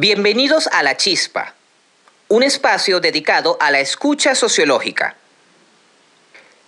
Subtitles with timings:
[0.00, 1.56] Bienvenidos a La Chispa,
[2.28, 5.16] un espacio dedicado a la escucha sociológica.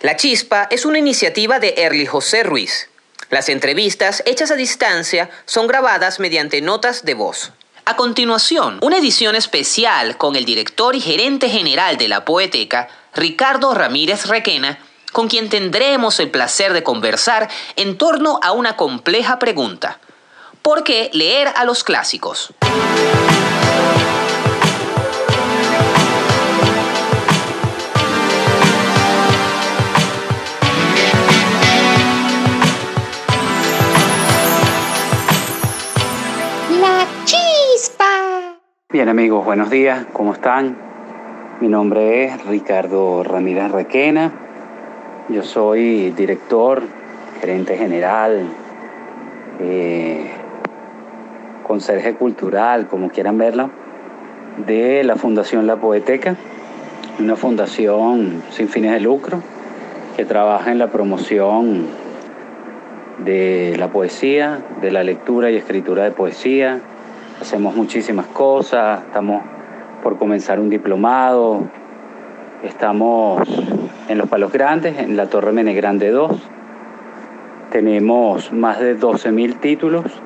[0.01, 2.89] La Chispa es una iniciativa de Erly José Ruiz.
[3.29, 7.53] Las entrevistas hechas a distancia son grabadas mediante notas de voz.
[7.85, 13.73] A continuación, una edición especial con el director y gerente general de la Poeteca, Ricardo
[13.73, 14.77] Ramírez Requena,
[15.13, 20.01] con quien tendremos el placer de conversar en torno a una compleja pregunta.
[20.61, 22.53] ¿Por qué leer a los clásicos?
[36.79, 38.59] La chispa.
[38.91, 40.77] Bien amigos, buenos días, ¿cómo están?
[41.59, 44.31] Mi nombre es Ricardo Ramírez Requena,
[45.27, 46.83] yo soy director,
[47.39, 48.47] gerente general,
[49.59, 50.40] eh,
[51.71, 53.69] conserje cultural, como quieran verlo,
[54.67, 56.35] de la Fundación La Poeteca,
[57.17, 59.41] una fundación sin fines de lucro
[60.17, 61.85] que trabaja en la promoción
[63.23, 66.81] de la poesía, de la lectura y escritura de poesía.
[67.39, 69.41] Hacemos muchísimas cosas, estamos
[70.03, 71.61] por comenzar un diplomado,
[72.63, 73.47] estamos
[74.09, 76.33] en Los Palos Grandes, en la Torre Menegrande 2.
[77.71, 80.21] Tenemos más de 12.000 títulos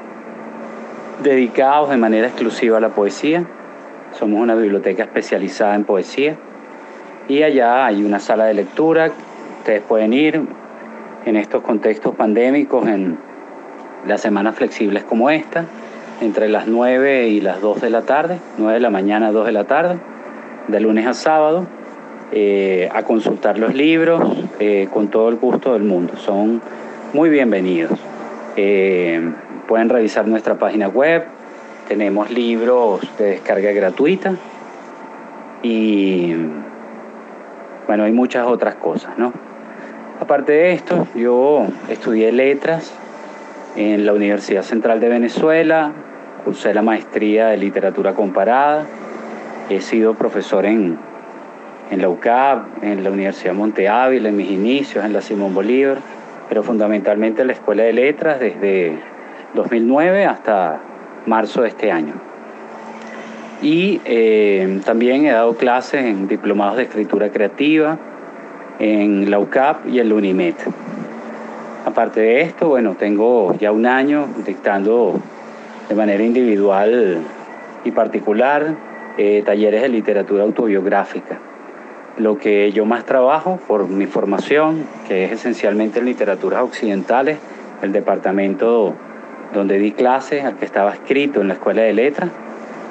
[1.24, 3.46] dedicados de manera exclusiva a la poesía.
[4.18, 6.38] Somos una biblioteca especializada en poesía.
[7.28, 9.12] Y allá hay una sala de lectura.
[9.60, 10.42] Ustedes pueden ir
[11.26, 13.18] en estos contextos pandémicos, en
[14.06, 15.66] las semanas flexibles como esta,
[16.22, 19.52] entre las 9 y las 2 de la tarde, 9 de la mañana, 2 de
[19.52, 19.98] la tarde,
[20.68, 21.66] de lunes a sábado,
[22.32, 24.22] eh, a consultar los libros
[24.60, 26.16] eh, con todo el gusto del mundo.
[26.18, 26.62] Son
[27.14, 28.00] muy bienvenidos.
[28.56, 29.32] Eh,
[29.68, 31.24] pueden revisar nuestra página web,
[31.88, 34.36] tenemos libros de descarga gratuita
[35.62, 36.34] y
[37.88, 39.34] bueno, hay muchas otras cosas, ¿no?
[40.20, 42.94] Aparte de esto, yo estudié letras
[43.76, 45.92] en la Universidad Central de Venezuela,
[46.44, 48.86] cursé la maestría de literatura comparada,
[49.70, 50.98] he sido profesor en,
[51.92, 55.98] en la UCAP, en la Universidad Monte Ávila, en mis inicios, en la Simón Bolívar,
[56.48, 58.98] pero fundamentalmente en la Escuela de Letras desde
[59.56, 60.82] 2009 hasta
[61.26, 62.14] marzo de este año.
[63.62, 67.98] Y eh, también he dado clases en diplomados de escritura creativa
[68.80, 70.56] en la UCAP y en la UNIMED.
[71.86, 75.20] Aparte de esto, bueno, tengo ya un año dictando
[75.88, 77.20] de manera individual
[77.84, 78.76] y particular
[79.18, 81.40] eh, talleres de literatura autobiográfica.
[82.18, 87.38] Lo que yo más trabajo por mi formación, que es esencialmente en literaturas occidentales,
[87.82, 88.96] el departamento
[89.54, 92.30] donde di clases, al que estaba escrito en la Escuela de Letras,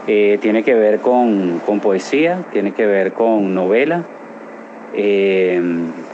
[0.07, 4.05] eh, tiene que ver con, con, poesía, tiene que ver con novela,
[4.93, 5.63] eh,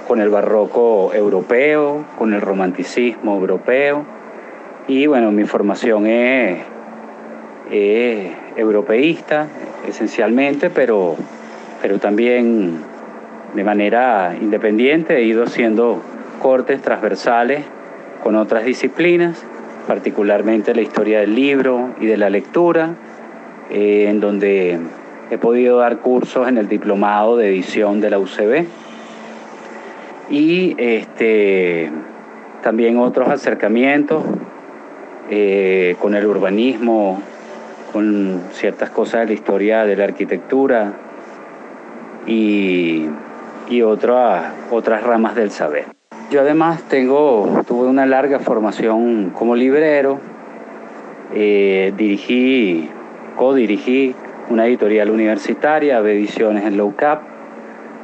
[0.07, 4.05] con el barroco europeo, con el romanticismo europeo.
[4.87, 6.59] Y bueno, mi formación es,
[7.71, 9.49] es europeísta
[9.89, 11.17] esencialmente, pero,
[11.83, 12.79] pero también
[13.55, 16.01] de manera independiente he ido haciendo
[16.41, 17.65] cortes transversales
[18.23, 19.45] con otras disciplinas
[19.91, 22.95] particularmente la historia del libro y de la lectura,
[23.71, 24.79] eh, en donde
[25.33, 28.67] he podido dar cursos en el diplomado de edición de la UCB
[30.31, 31.91] y este,
[32.63, 34.23] también otros acercamientos
[35.29, 37.21] eh, con el urbanismo,
[37.93, 40.93] con ciertas cosas de la historia de la arquitectura
[42.29, 43.07] y,
[43.69, 46.00] y otras, otras ramas del saber.
[46.31, 50.21] Yo además tengo, tuve una larga formación como librero,
[51.35, 52.89] eh, dirigí,
[53.35, 54.15] co-dirigí
[54.49, 57.23] una editorial universitaria de ediciones en Low Cap,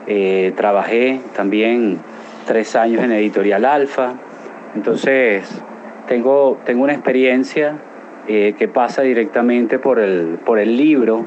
[0.09, 1.99] eh, trabajé también
[2.49, 4.15] tres años en editorial Alfa,
[4.75, 5.49] entonces
[6.09, 7.77] tengo, tengo una experiencia
[8.27, 11.27] eh, que pasa directamente por el, por el libro,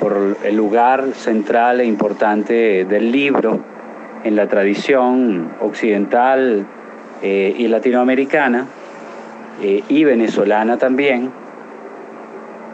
[0.00, 3.73] por el lugar central e importante del libro
[4.24, 6.66] en la tradición occidental
[7.22, 8.66] eh, y latinoamericana
[9.62, 11.30] eh, y venezolana también,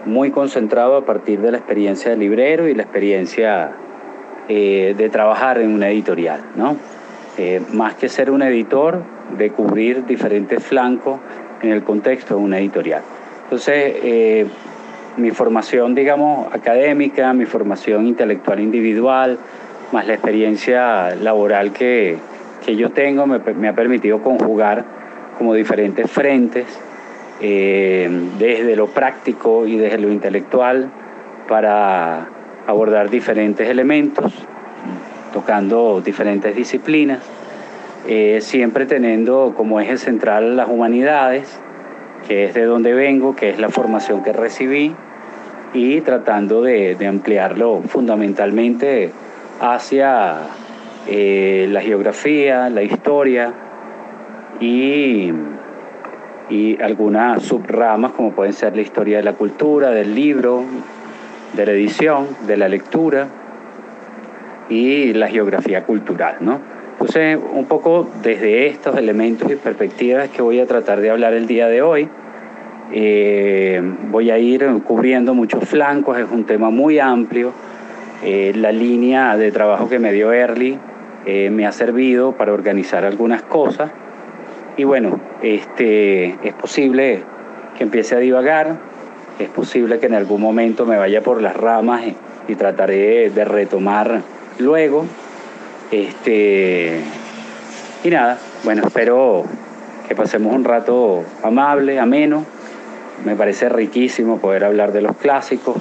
[0.06, 3.72] muy concentrado a partir de la experiencia del librero y la experiencia
[4.48, 6.76] eh, de trabajar en una editorial, ¿no?
[7.72, 9.02] más que ser un editor,
[9.38, 11.20] de cubrir diferentes flancos
[11.62, 13.00] en el contexto de una editorial.
[13.44, 14.46] Entonces,
[15.16, 19.38] mi formación, digamos, académica, mi formación intelectual individual,
[19.92, 22.16] más la experiencia laboral que,
[22.64, 23.26] que yo tengo.
[23.26, 24.84] Me, me, ha permitido conjugar
[25.38, 26.66] como diferentes frentes,
[27.40, 30.90] eh, desde lo práctico y desde lo intelectual,
[31.48, 32.28] para
[32.66, 34.32] abordar diferentes elementos,
[35.32, 37.20] tocando diferentes disciplinas,
[38.06, 41.58] eh, siempre teniendo como eje central las humanidades,
[42.28, 44.94] que es de donde vengo, que es la formación que recibí,
[45.72, 49.12] y tratando de, ampliarlo fundamentalmente
[49.60, 50.38] hacia
[51.06, 53.52] eh, la geografía, la historia
[54.60, 55.30] y,
[56.48, 60.64] y algunas subramas como pueden ser la historia de la cultura, del libro,
[61.54, 63.28] de la edición, de la lectura
[64.68, 66.60] y la geografía cultural, ¿no?
[66.92, 71.46] Entonces, un poco desde estos elementos y perspectivas que voy a tratar de hablar el
[71.46, 72.08] día de hoy,
[72.92, 73.80] eh,
[74.10, 77.52] voy a ir cubriendo muchos flancos, es un tema muy amplio.
[78.22, 80.78] Eh, la línea de trabajo que me dio Early
[81.26, 83.90] eh, me ha servido para organizar algunas cosas.
[84.76, 87.22] Y bueno, este, es posible
[87.76, 88.76] que empiece a divagar,
[89.38, 92.16] es posible que en algún momento me vaya por las ramas y,
[92.56, 94.22] trataré de retomar
[94.58, 95.06] luego.
[95.92, 97.00] Este,
[98.02, 99.44] y nada, bueno, espero
[100.08, 102.44] que pasemos un rato amable, ameno.
[103.24, 105.76] Me parece riquísimo poder hablar de los clásicos,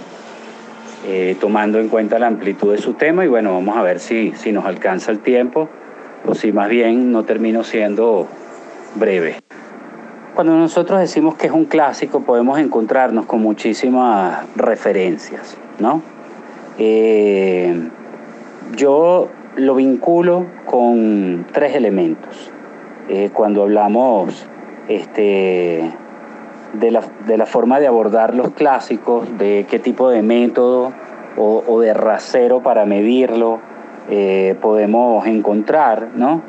[1.05, 4.33] eh, tomando en cuenta la amplitud de su tema y bueno, vamos a ver si,
[4.35, 5.69] si nos alcanza el tiempo
[6.25, 8.27] o si más bien no termino siendo
[8.95, 9.37] breve.
[10.35, 16.01] Cuando nosotros decimos que es un clásico, podemos encontrarnos con muchísimas referencias, ¿no?
[16.77, 17.89] Eh,
[18.75, 22.51] yo lo vinculo con tres elementos.
[23.09, 24.45] Eh, cuando hablamos
[24.87, 25.91] este,
[26.73, 30.91] de, la, forma de abordar los clásicos, de qué tipo de método
[31.37, 33.59] o, de rasero para medirlo
[34.09, 36.41] eh, podemos encontrar, ¿no?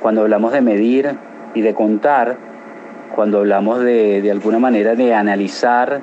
[0.00, 1.16] Cuando hablamos de medir
[1.54, 2.36] y de contar,
[3.14, 6.00] cuando hablamos de, de alguna manera de analizar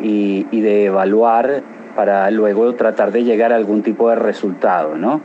[0.00, 1.62] y, de evaluar
[1.94, 5.20] para luego tratar de llegar a algún tipo de resultado, ¿no?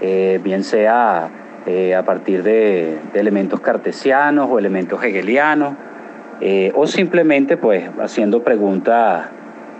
[0.00, 1.28] Eh, bien sea
[1.66, 5.74] eh, a partir de, elementos cartesianos o elementos hegelianos,
[6.40, 9.28] eh, o simplemente pues haciendo preguntas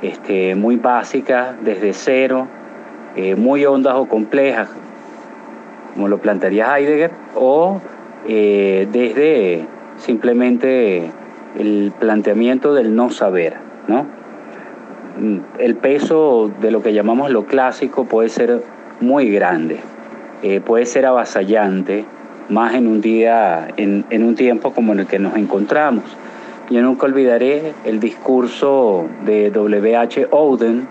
[0.03, 2.47] este, muy básicas desde cero,
[3.37, 4.71] muy hondas o complejas,
[5.93, 7.81] como lo plantearía Heidegger, o
[8.27, 9.67] desde
[9.99, 11.11] simplemente
[11.59, 13.57] el planteamiento del no saber,
[13.89, 14.07] ¿no?
[15.19, 18.63] Mm, el peso de lo que llamamos lo clásico puede ser
[19.01, 19.81] muy grande,
[20.43, 22.05] eh, puede ser avasallante,
[22.49, 26.05] más en un día, en, en un tiempo como en el que nos encontramos.
[26.71, 30.29] Yo nunca olvidaré el discurso de W.H.
[30.31, 30.87] Oden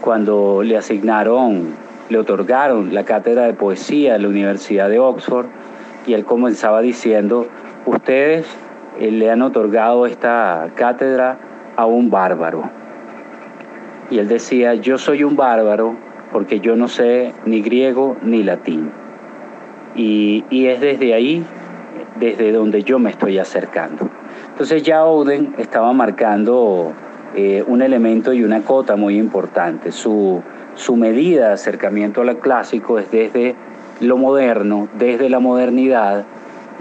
[0.00, 1.66] cuando le asignaron,
[2.08, 5.48] le otorgaron la cátedra de poesía en la Universidad de Oxford
[6.06, 7.46] y él comenzaba diciendo,
[7.84, 8.46] ustedes
[8.98, 11.36] eh, le han otorgado esta cátedra
[11.76, 12.70] a un bárbaro.
[14.10, 15.94] Y él decía, yo soy un bárbaro
[16.32, 18.90] porque yo no sé ni griego ni latín.
[19.94, 21.44] Y, es desde ahí,
[22.18, 24.08] desde donde yo me estoy acercando.
[24.52, 26.92] Entonces ya Oden estaba marcando
[27.34, 29.92] eh, un elemento y una cota muy importante.
[29.92, 30.42] Su,
[30.74, 33.54] su medida de acercamiento al clásico es desde
[34.00, 36.24] lo moderno, desde la modernidad,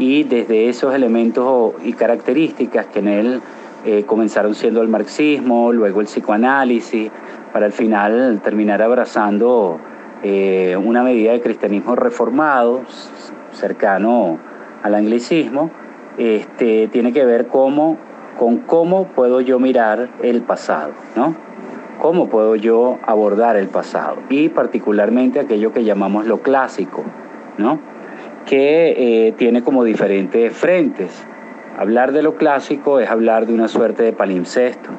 [0.01, 3.41] y desde esos elementos y características que en él
[3.85, 7.12] eh, comenzaron siendo el marxismo, luego el psicoanálisis,
[7.53, 9.79] para al final terminar abrazando
[10.24, 12.81] eh, una medida de cristianismo reformado,
[13.51, 14.39] cercano
[14.81, 15.69] al anglicismo,
[16.18, 17.98] este, tiene que ver cómo,
[18.38, 21.36] con cómo puedo yo mirar el pasado, ¿no?
[22.00, 24.18] ¿Cómo puedo yo abordar el pasado?
[24.30, 27.03] Y particularmente aquello que llamamos lo clásico,
[27.58, 27.91] ¿no?
[28.46, 31.12] que eh, tiene como diferentes frentes.
[31.77, 34.89] Hablar de lo clásico es hablar de una suerte de palimpsesto.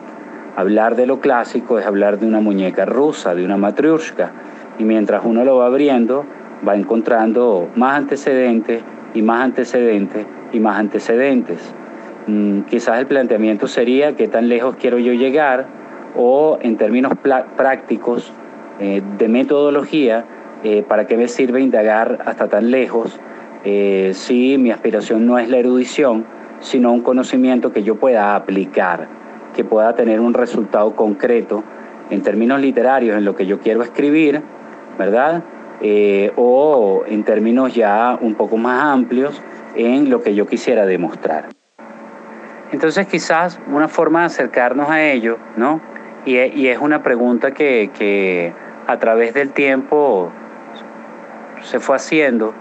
[0.57, 4.33] Hablar de lo clásico es hablar de una muñeca rusa, de una matriushka.
[4.79, 6.25] Y mientras uno lo va abriendo,
[6.67, 8.83] va encontrando más antecedentes
[9.15, 11.75] y más antecedentes y más antecedentes.
[12.27, 15.67] Mm, quizás el planteamiento sería qué tan lejos quiero yo llegar
[16.17, 17.15] o en términos
[17.57, 18.33] prácticos
[18.79, 20.25] eh, de metodología,
[20.63, 23.19] eh, para qué me sirve indagar hasta tan lejos
[23.65, 26.25] eh, si mi aspiración no es la erudición,
[26.61, 29.09] sino un conocimiento que yo pueda aplicar,
[29.55, 31.65] que pueda tener un resultado concreto
[32.11, 34.43] en términos literarios en lo que yo quiero escribir,
[34.99, 35.43] ¿verdad?
[36.37, 39.43] O en términos ya un poco más amplios
[39.75, 41.49] en lo que yo quisiera demostrar.
[42.73, 45.81] Entonces quizás una forma de acercarnos a ello, ¿no?
[46.25, 48.53] Y, es una pregunta que, que
[48.87, 50.31] a través del tiempo
[51.63, 52.55] se fue haciendo,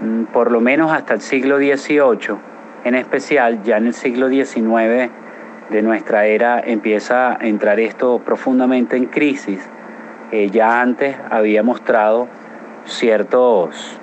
[0.00, 2.36] Mm, por lo menos hasta el siglo XVIII,
[2.84, 5.10] en especial ya en el siglo XIX
[5.70, 9.66] de nuestra era empieza a entrar esto profundamente en crisis,
[10.32, 12.28] eh, ya antes había mostrado
[12.84, 14.00] ciertos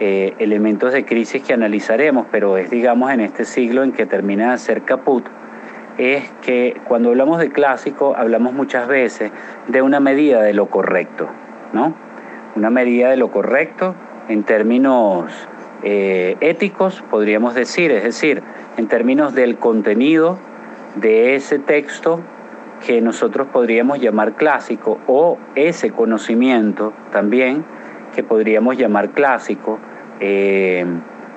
[0.00, 4.52] eh, elementos de crisis que analizaremos, pero es digamos en este siglo en que termina
[4.52, 5.26] de ser caput,
[5.98, 9.30] es que cuando hablamos de clásico hablamos muchas veces
[9.68, 11.28] de una medida de lo correcto,
[11.74, 11.94] ¿no?
[12.56, 13.94] Una medida de lo correcto
[14.28, 15.30] en términos
[15.82, 18.42] eh, éticos, podríamos decir, es decir,
[18.76, 20.38] en términos del contenido
[20.94, 22.20] de ese texto
[22.86, 27.64] que nosotros podríamos llamar clásico o ese conocimiento también
[28.14, 29.78] que podríamos llamar clásico,
[30.20, 30.84] eh,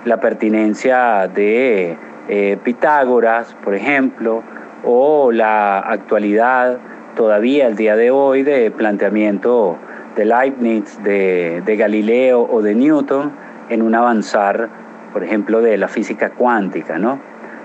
[0.05, 1.97] la pertinencia de
[2.27, 4.43] eh, Pitágoras, por ejemplo,
[4.83, 6.77] o la actualidad
[7.15, 9.77] todavía el día de hoy de planteamiento
[10.15, 13.31] de Leibniz, de, Galileo o de Newton
[13.69, 14.69] en un avanzar,
[15.11, 17.19] por ejemplo, de la física cuántica, ¿no?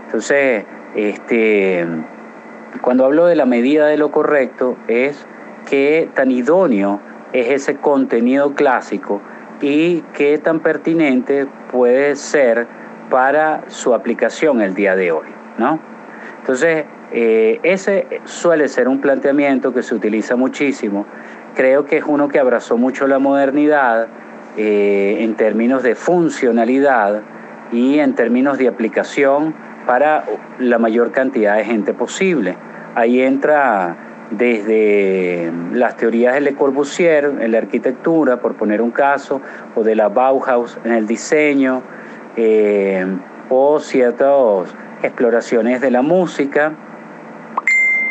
[0.07, 1.87] Entonces, este,
[2.81, 5.27] cuando hablo de la medida de lo correcto es
[5.69, 7.01] qué tan idóneo
[7.33, 9.21] es ese contenido clásico
[9.61, 12.67] y qué tan pertinente puede ser
[13.11, 15.81] para su aplicación el día de hoy, ¿no?
[16.41, 21.07] Entonces, eh, ese suele ser un planteamiento que se utiliza muchísimo.
[21.55, 24.09] Creo que es uno que abrazó mucho la modernidad
[24.57, 27.23] eh, en términos de funcionalidad
[27.73, 29.55] y en términos de aplicación
[29.87, 30.25] para
[30.59, 32.57] la mayor cantidad de gente posible.
[32.95, 33.97] Ahí entra
[34.31, 39.41] desde las teorías de Le Corbusier en la arquitectura, por poner un caso,
[39.75, 41.83] o de la Bauhaus en el diseño,
[42.37, 43.07] eh,
[43.49, 46.73] o ciertas exploraciones de la música,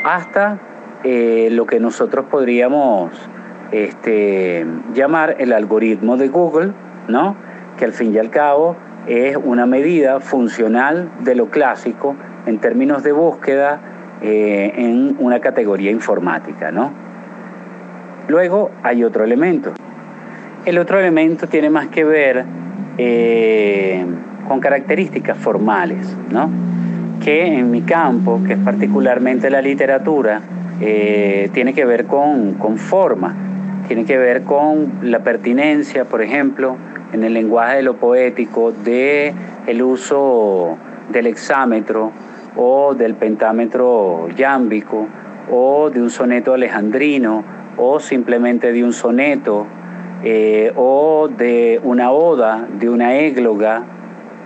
[0.03, 0.59] hasta
[1.03, 3.11] eh, lo que nosotros podríamos
[3.71, 6.71] este, llamar el algoritmo de Google,
[7.07, 7.35] ¿no?
[7.77, 8.75] que al fin y al cabo
[9.07, 13.79] es una medida funcional de lo clásico en términos de búsqueda
[14.21, 16.71] eh, en una categoría informática.
[16.71, 16.91] ¿no?
[18.27, 19.73] Luego hay otro elemento.
[20.65, 22.43] El otro elemento tiene más que ver
[22.97, 24.05] eh,
[24.47, 26.49] con características formales, ¿no?
[27.23, 30.41] que en mi campo, que es particularmente la literatura,
[30.81, 33.35] eh, tiene que ver con, con forma,
[33.87, 36.75] tiene que ver con la pertinencia, por ejemplo,
[37.13, 39.33] en el lenguaje de lo poético, de
[39.67, 40.77] el uso
[41.11, 42.11] del hexámetro
[42.57, 45.07] o del pentámetro yámbico
[45.49, 47.43] o de un soneto alejandrino
[47.77, 49.67] o simplemente de un soneto
[50.23, 53.83] eh, o de una oda, de una égloga,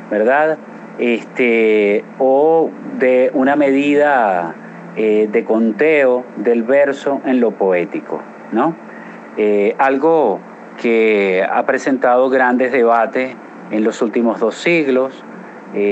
[0.10, 0.58] ¿verdad?
[1.00, 4.54] Este, o de una medida
[4.98, 8.76] eh, de conteo del verso en lo poético, ¿no?
[9.38, 10.40] Eh, algo
[10.82, 13.34] que ha presentado grandes debates
[13.72, 15.24] en los últimos dos siglos,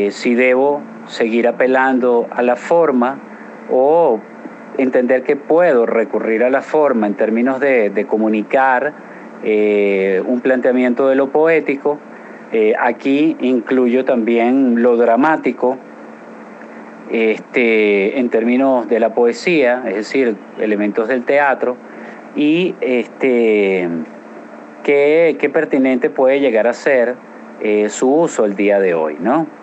[0.09, 3.19] si debo seguir apelando a la forma
[3.71, 4.19] o
[4.77, 8.93] entender que puedo recurrir a la forma en términos de, comunicar
[9.43, 11.99] eh, un planteamiento de lo poético.
[12.51, 15.77] Eh, aquí incluyo también lo dramático
[17.11, 21.75] este, en términos de la poesía, es decir, elementos del teatro,
[22.35, 23.87] y este,
[24.83, 27.15] qué, pertinente puede llegar a ser
[27.61, 29.17] eh, su uso el día de hoy.
[29.19, 29.58] ¿no?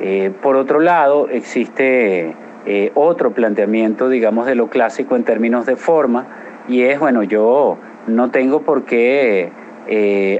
[0.00, 2.34] Eh, por otro lado, existe
[2.66, 6.26] eh, otro planteamiento, digamos, de lo clásico en términos de forma,
[6.68, 9.52] y es, bueno, yo no tengo por qué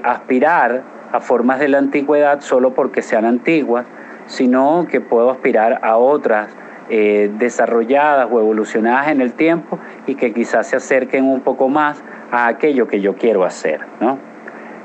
[0.02, 0.82] aspirar
[1.12, 3.86] a formas de la antigüedad solo porque sean antiguas,
[4.26, 6.48] sino que puedo aspirar a otras
[6.88, 12.48] desarrolladas o evolucionadas en el tiempo y que quizás se acerquen un poco más a
[12.48, 13.80] aquello que yo quiero hacer.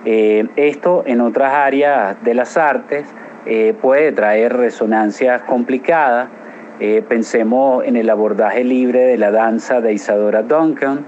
[0.06, 3.06] Eh, esto en otras áreas de las artes
[3.46, 6.30] eh, puede traer resonancias complicadas.
[6.80, 11.06] Eh, pensemos en el abordaje libre de la danza de Isadora Duncan.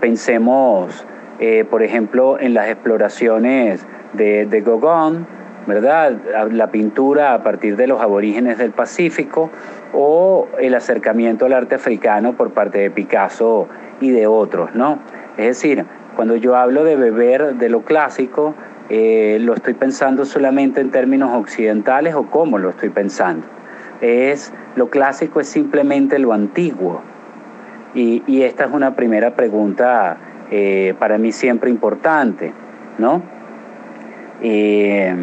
[0.00, 1.06] pensemos,
[1.70, 5.26] por ejemplo, en las exploraciones de, de Gauguin,
[5.66, 6.16] ¿verdad?
[6.50, 9.50] La pintura a partir de los aborígenes del Pacífico
[9.92, 13.68] o el acercamiento al arte africano por parte de Picasso
[14.00, 14.98] y de otros, ¿no?
[15.36, 15.84] Es decir,
[16.16, 18.54] cuando yo hablo de beber de lo clásico,
[18.90, 23.46] eh, lo estoy pensando solamente en términos occidentales o cómo lo estoy pensando.
[24.00, 27.02] Es lo clásico es simplemente lo antiguo.
[27.94, 30.18] Y, esta es una primera pregunta
[30.50, 32.52] eh, para mí siempre importante,
[32.96, 33.22] ¿no?
[34.40, 35.14] Eh,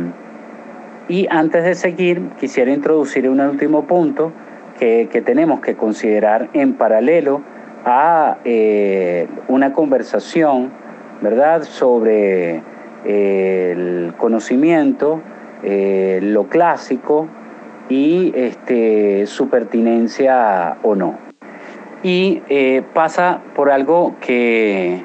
[1.07, 4.34] y antes de seguir, quisiera introducir un último punto
[4.77, 7.41] que, que tenemos que considerar en paralelo
[7.86, 8.38] a
[9.48, 10.72] una conversación,
[11.22, 12.62] ¿verdad?, sobre
[13.05, 15.21] el conocimiento,
[15.63, 17.27] eh, lo clásico
[17.88, 21.17] y este, su pertinencia o no.
[22.03, 25.01] Y eh, pasa por algo que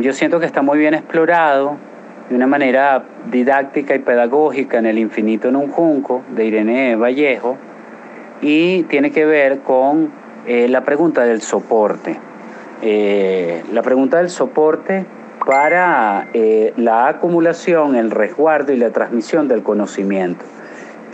[0.00, 1.76] yo siento que está muy bien explorado
[2.28, 7.56] de una manera didáctica y pedagógica en El infinito en un junco de Irene Vallejo
[8.40, 10.10] y tiene que ver con
[10.46, 12.16] eh, la pregunta del soporte.
[12.80, 15.04] La pregunta del soporte
[15.48, 16.28] para
[16.76, 20.44] la acumulación, el resguardo y la transmisión del conocimiento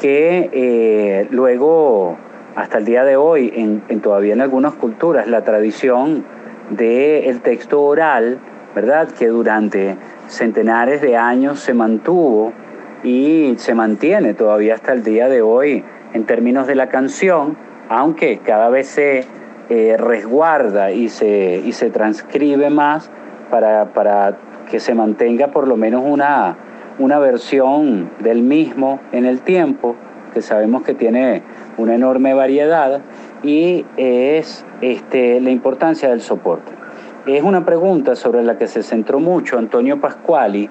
[0.01, 2.17] que eh, luego,
[2.57, 6.25] hasta el día de hoy, en, todavía en algunas culturas, la tradición
[6.71, 8.39] del texto oral,
[8.75, 9.09] ¿verdad?
[9.09, 9.97] Que durante
[10.29, 12.53] centenares de años se mantuvo
[13.03, 17.57] y se mantiene todavía hasta el día de hoy en términos de la canción,
[17.89, 19.25] aunque cada vez se
[19.69, 23.11] eh, resguarda y se, y se transcribe más
[23.55, 24.37] para, para
[24.69, 26.57] que se mantenga por lo menos una,
[26.99, 29.95] una versión del mismo en el tiempo,
[30.33, 31.45] que sabemos que tiene
[31.77, 33.01] una enorme variedad,
[33.45, 36.73] y es este, la importancia del soporte.
[37.27, 40.69] Es una pregunta sobre la que se centró mucho Antonio Pasquali,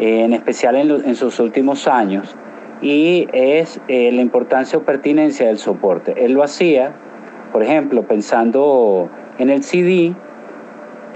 [0.00, 2.34] en especial en, sus últimos años,
[2.82, 6.12] y es eh, la importancia o pertinencia del soporte.
[6.24, 6.90] Él lo hacía,
[7.52, 10.16] por ejemplo, pensando en el CD,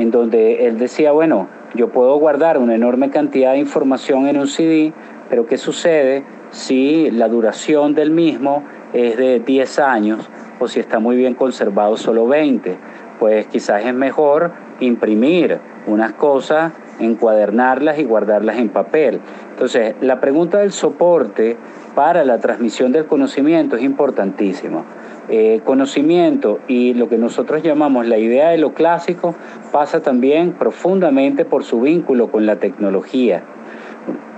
[0.01, 4.47] en donde él decía, bueno, yo puedo guardar una enorme cantidad de información en un
[4.47, 4.93] CD,
[5.29, 8.65] pero ¿qué sucede si la duración del mismo
[8.95, 12.79] es de 10 años o si está muy bien conservado solo 20?
[13.19, 19.21] Pues quizás es mejor imprimir unas cosas, encuadernarlas y guardarlas en papel.
[19.51, 21.59] Entonces, la pregunta del soporte
[21.95, 24.85] para la transmisión del conocimiento es importantísima.
[25.33, 29.37] Eh, conocimiento y lo que nosotros llamamos la idea de lo clásico
[29.71, 33.45] pasa también profundamente por su vínculo con la tecnología.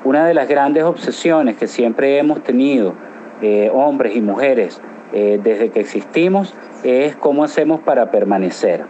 [0.05, 2.93] Una de las grandes obsesiones que siempre hemos tenido,
[3.41, 4.83] eh, hombres y mujeres,
[5.15, 8.85] eh, desde que existimos, es cómo hacemos para permanecer.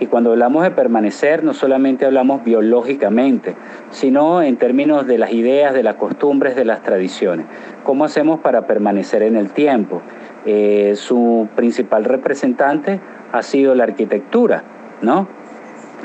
[0.00, 3.54] Y cuando hablamos de permanecer, no solamente hablamos biológicamente,
[3.90, 7.46] sino en términos de las ideas, de las costumbres, de las tradiciones.
[7.84, 10.00] ¿Cómo hacemos para permanecer en el tiempo?
[10.46, 13.00] Eh, su principal representante
[13.32, 14.62] ha sido la arquitectura,
[15.00, 15.26] ¿no?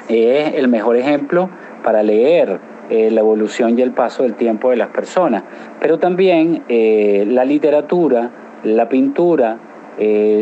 [0.08, 1.50] Es el mejor ejemplo
[1.84, 5.44] para leer eh, la evolución y el paso del tiempo de las personas,
[5.80, 8.32] pero también eh, la literatura,
[8.64, 9.58] la pintura,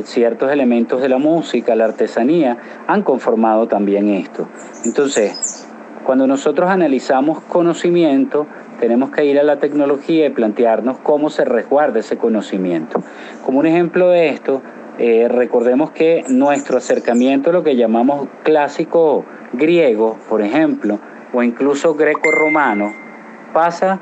[0.04, 4.48] ciertos elementos de la música, la artesanía, han conformado también esto.
[4.86, 5.68] Entonces,
[6.06, 8.46] cuando nosotros analizamos conocimiento,
[8.80, 13.02] tenemos que ir a la tecnología y plantearnos cómo se resguarda ese conocimiento.
[13.46, 14.62] Como un ejemplo de esto,
[15.00, 21.00] eh, recordemos que nuestro acercamiento a lo que llamamos clásico griego, por ejemplo,
[21.34, 22.94] o incluso greco-romano,
[23.54, 24.00] pasa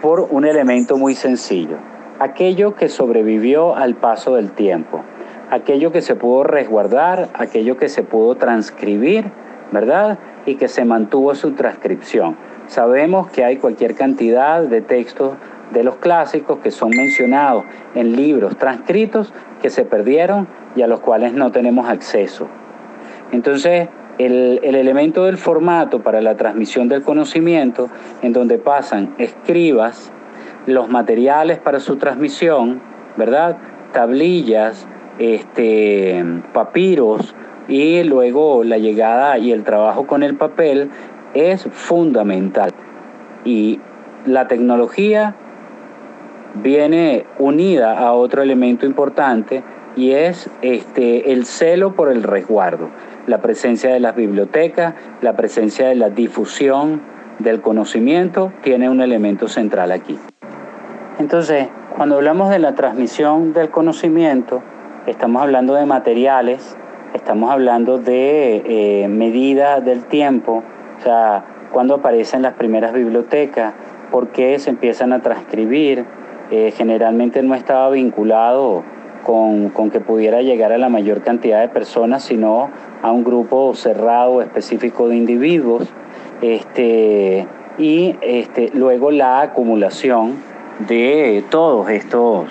[0.00, 1.76] por un elemento muy sencillo,
[2.18, 5.02] aquello que sobrevivió al paso del tiempo,
[5.50, 9.26] aquello que se pudo resguardar, aquello que se pudo transcribir,
[9.72, 10.18] ¿verdad?
[10.46, 12.36] Y que se mantuvo su transcripción.
[12.68, 15.32] Sabemos que hay cualquier cantidad de textos
[15.72, 21.00] de los clásicos que son mencionados en libros transcritos que se perdieron y a los
[21.00, 22.46] cuales no tenemos acceso.
[23.32, 27.88] Entonces, el, elemento del formato para la transmisión del conocimiento,
[28.22, 30.12] en donde pasan escribas,
[30.66, 32.80] los materiales para su transmisión,
[33.16, 33.56] ¿verdad?
[33.92, 34.86] Tablillas,
[35.18, 37.34] este, papiros
[37.68, 40.90] y luego la llegada y el trabajo con el papel
[41.34, 42.70] es fundamental.
[43.44, 43.80] Y
[44.26, 45.34] la tecnología
[46.54, 49.62] viene unida a otro elemento importante
[49.96, 52.88] y es este, el celo por el resguardo,
[53.26, 57.00] la presencia de las bibliotecas, la presencia de la difusión
[57.38, 60.18] del conocimiento tiene un elemento central aquí.
[61.18, 64.62] Entonces, cuando hablamos de la transmisión del conocimiento,
[65.06, 66.76] estamos hablando de materiales,
[67.12, 70.62] estamos hablando de eh, medida del tiempo,
[70.98, 73.74] o sea, cuando aparecen las primeras bibliotecas,
[74.10, 76.04] por qué se empiezan a transcribir.
[76.50, 78.82] Eh, generalmente no estaba vinculado
[79.24, 82.70] con, que pudiera llegar a la mayor cantidad de personas, sino
[83.02, 85.88] a un grupo cerrado específico de individuos.
[86.40, 90.36] Este, y este, luego la acumulación
[90.88, 92.46] de todos estos,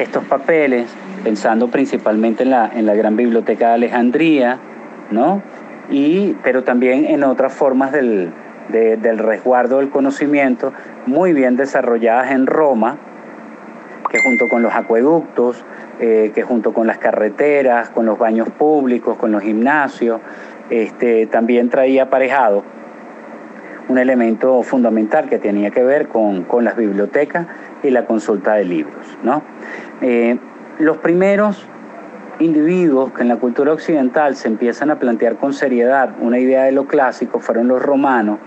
[0.00, 4.58] estos papeles, pensando principalmente en la, en la gran biblioteca de Alejandría,
[5.10, 5.42] ¿no?
[5.90, 8.32] Y, pero también en otras formas del,
[8.68, 10.72] del resguardo del conocimiento
[11.06, 12.98] muy bien desarrolladas en Roma,
[14.10, 15.64] que junto con los acueductos,
[16.00, 20.20] eh, que junto con las carreteras, con los baños públicos, con los gimnasios,
[20.70, 22.64] este, también traía aparejado
[23.88, 27.46] un elemento fundamental que tenía que ver con, las bibliotecas
[27.82, 29.18] y la consulta de libros.
[29.22, 29.42] ¿no?
[30.02, 30.38] Eh,
[30.78, 31.66] los primeros
[32.40, 36.72] individuos que en la cultura occidental se empiezan a plantear con seriedad una idea de
[36.72, 38.38] lo clásico fueron los romanos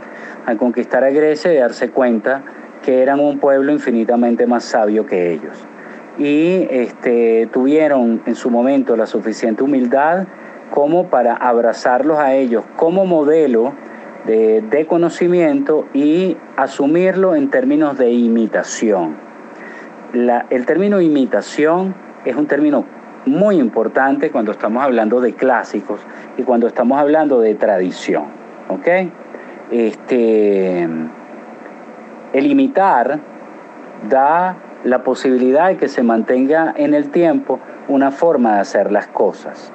[0.46, 2.44] al conquistar a Grecia y darse cuenta
[2.82, 5.66] que eran un pueblo infinitamente más sabio que ellos.
[6.18, 10.28] Y este, tuvieron en su momento la suficiente humildad
[10.72, 13.74] como para abrazarlos a ellos como modelo
[14.26, 19.16] de, conocimiento y asumirlo en términos de imitación.
[20.14, 22.86] el término imitación es un término
[23.26, 26.02] muy importante cuando estamos hablando de clásicos
[26.38, 28.26] y cuando estamos hablando de tradición.
[28.70, 28.88] ¿ok?
[29.72, 30.84] Este,
[32.34, 33.20] el imitar
[34.10, 39.08] da la posibilidad de que se mantenga en el tiempo una forma de hacer las
[39.08, 39.72] cosas.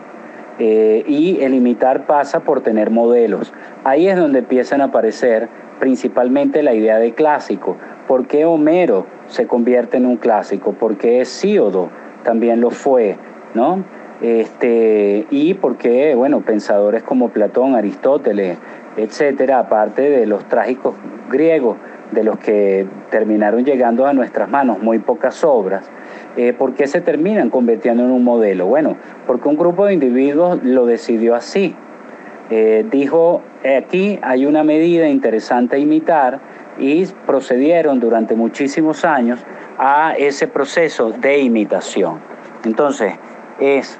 [0.59, 3.53] Eh, y el imitar pasa por tener modelos.
[3.85, 7.77] Ahí es donde empiezan a aparecer principalmente la idea de clásico.
[8.09, 10.73] ¿Por qué Homero se convierte en un clásico?
[10.73, 11.91] ¿Por qué Hesíodo
[12.23, 13.19] también lo fue?
[13.57, 13.83] ¿No?
[14.21, 18.57] Este, y porque, bueno, pensadores como Platón, Aristóteles,
[18.97, 20.95] etcétera, aparte de los trágicos
[21.31, 21.77] griegos,
[22.13, 25.91] de los que terminaron llegando a nuestras manos muy pocas obras,
[26.37, 28.67] eh, ¿por qué se terminan convirtiendo en un modelo?
[28.67, 31.75] Bueno, porque un grupo de individuos lo decidió así.
[32.49, 33.43] Eh, dijo,
[33.77, 36.39] aquí hay una medida interesante a imitar
[36.79, 39.45] y procedieron durante muchísimos años
[39.79, 42.21] a ese proceso de imitación.
[42.65, 43.15] Entonces,
[43.61, 43.99] es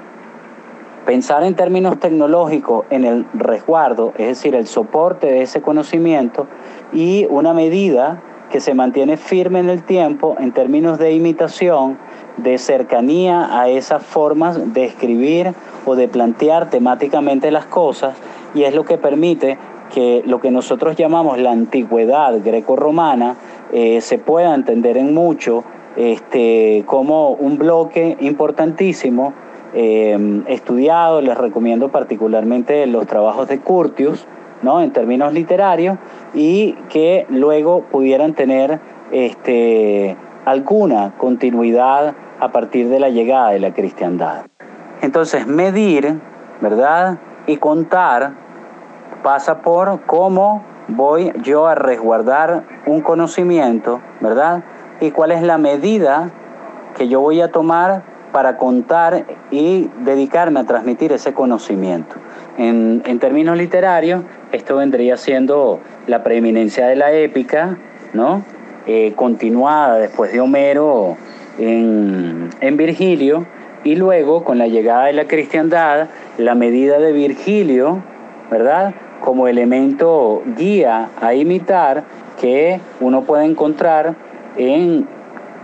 [1.07, 6.47] pensar en términos tecnológicos en el resguardo, es decir, el soporte de ese conocimiento
[6.93, 11.99] y una medida que se mantiene firme en el tiempo en términos de imitación,
[12.37, 18.17] de cercanía a esas formas de escribir o de plantear temáticamente las cosas
[18.55, 19.59] y es lo que permite
[19.95, 23.37] que lo que nosotros llamamos la antigüedad greco-romana
[23.73, 25.65] eh, se pueda entender en mucho
[25.97, 29.33] este, como un bloque importantísimo
[29.77, 34.27] eh, estudiado, les recomiendo particularmente los trabajos de Curtius,
[34.63, 34.81] ¿no?
[34.81, 35.99] en términos literarios,
[36.35, 38.81] y que luego pudieran tener
[39.13, 44.47] este, alguna continuidad a partir de la llegada de la cristiandad.
[45.03, 46.21] Entonces, medir,
[46.61, 47.19] ¿verdad?
[47.47, 48.33] Y contar
[49.23, 54.65] pasa por cómo voy yo a resguardar un conocimiento, ¿verdad?
[55.01, 56.31] y cuál es la medida
[56.97, 58.03] que yo voy a tomar
[58.37, 62.17] para contar y dedicarme a transmitir ese conocimiento.
[62.59, 67.79] En, términos literarios, esto vendría siendo la preeminencia de la épica,
[68.13, 68.45] ¿no?
[68.87, 71.17] Eh, continuada después de Homero
[71.59, 73.47] en, en Virgilio,
[73.85, 78.03] y luego con la llegada de la cristiandad, la medida de Virgilio,
[78.51, 78.93] ¿verdad?
[79.23, 82.05] Como elemento guía a imitar
[82.39, 84.15] que uno puede encontrar
[84.59, 85.09] en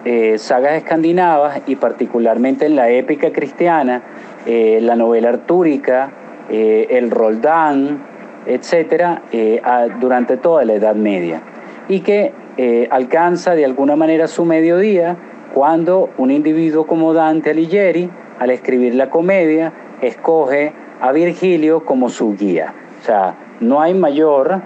[0.05, 4.03] eh, sagas escandinavas y particularmente en la épica cristiana,
[4.47, 6.11] eh, la novela artúrica,
[6.51, 8.03] eh, el Roldán,
[8.45, 9.23] etcétera,
[10.01, 11.41] durante toda la Edad Media.
[11.89, 12.33] Y que
[12.91, 15.17] alcanza de alguna manera su mediodía
[15.55, 18.11] cuando un individuo como Dante Alighieri,
[18.41, 22.75] al escribir la comedia, escoge a Virgilio como su guía.
[23.01, 24.61] O sea, no hay mayor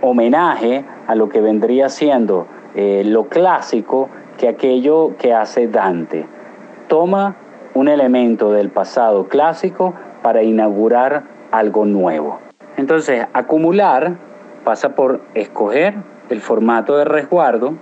[0.00, 6.26] homenaje a lo que vendría siendo eh, lo clásico que aquello que hace Dante.
[6.88, 7.36] Toma
[7.74, 12.38] un elemento del pasado clásico para inaugurar algo nuevo.
[12.76, 14.14] Entonces, acumular
[14.64, 15.94] pasa por escoger
[16.28, 17.74] el formato de resguardo,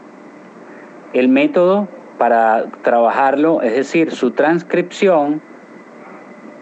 [1.13, 5.41] el método para trabajarlo, es decir, su transcripción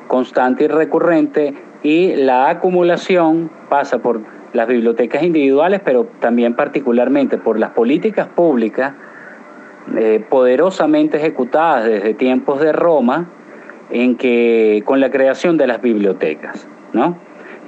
[0.09, 4.21] constante y recurrente, y la acumulación pasa por
[4.53, 8.95] las bibliotecas individuales, pero también particularmente por las políticas públicas
[9.97, 13.31] eh, poderosamente ejecutadas desde tiempos de Roma,
[13.91, 17.17] en que con la creación de las bibliotecas, ¿no?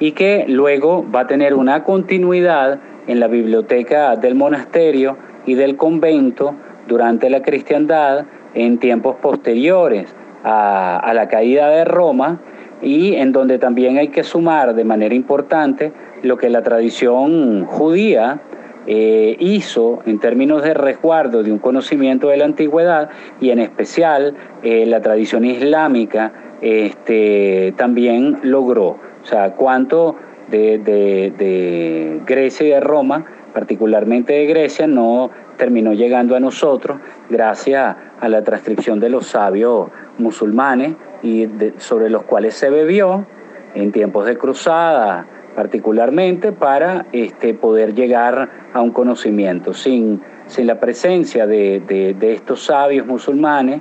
[0.01, 5.77] Y que luego va a tener una continuidad en la biblioteca del monasterio y del
[5.77, 6.55] convento
[6.89, 12.41] durante la cristiandad en tiempos posteriores a, a la caída de Roma
[12.83, 18.41] y en donde también hay que sumar de manera importante lo que la tradición judía
[18.87, 24.35] eh, hizo en términos de resguardo de un conocimiento de la antigüedad y en especial
[24.63, 28.97] eh, la tradición islámica este, también logró.
[29.23, 30.17] O sea, cuánto
[30.51, 37.95] de, de Grecia y de Roma, particularmente de Grecia, no terminó llegando a nosotros gracias
[38.21, 43.27] a la transcripción de los sabios musulmanes y sobre los cuales se bebió
[43.75, 45.27] en tiempos de cruzada,
[45.59, 49.75] particularmente para este, poder llegar a un conocimiento.
[49.75, 53.81] Sin, sin la presencia de, de, estos sabios musulmanes,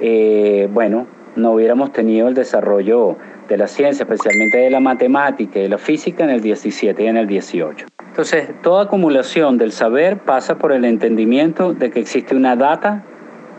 [0.00, 5.64] eh, bueno, no hubiéramos tenido el desarrollo de la ciencia, especialmente de la matemática y
[5.64, 7.84] de la física en el 17 y en el 18.
[8.06, 13.04] Entonces, toda acumulación del saber pasa por el entendimiento de que existe una data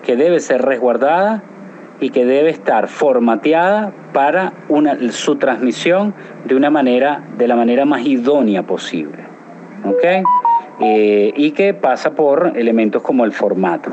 [0.01, 1.43] que debe ser resguardada
[2.01, 6.13] y que debe estar formateada para una, su transmisión
[6.45, 9.23] de una manera, de la manera más idónea posible.
[9.85, 10.25] ¿Ok?
[10.81, 13.91] Eh, y que pasa por elementos como el formato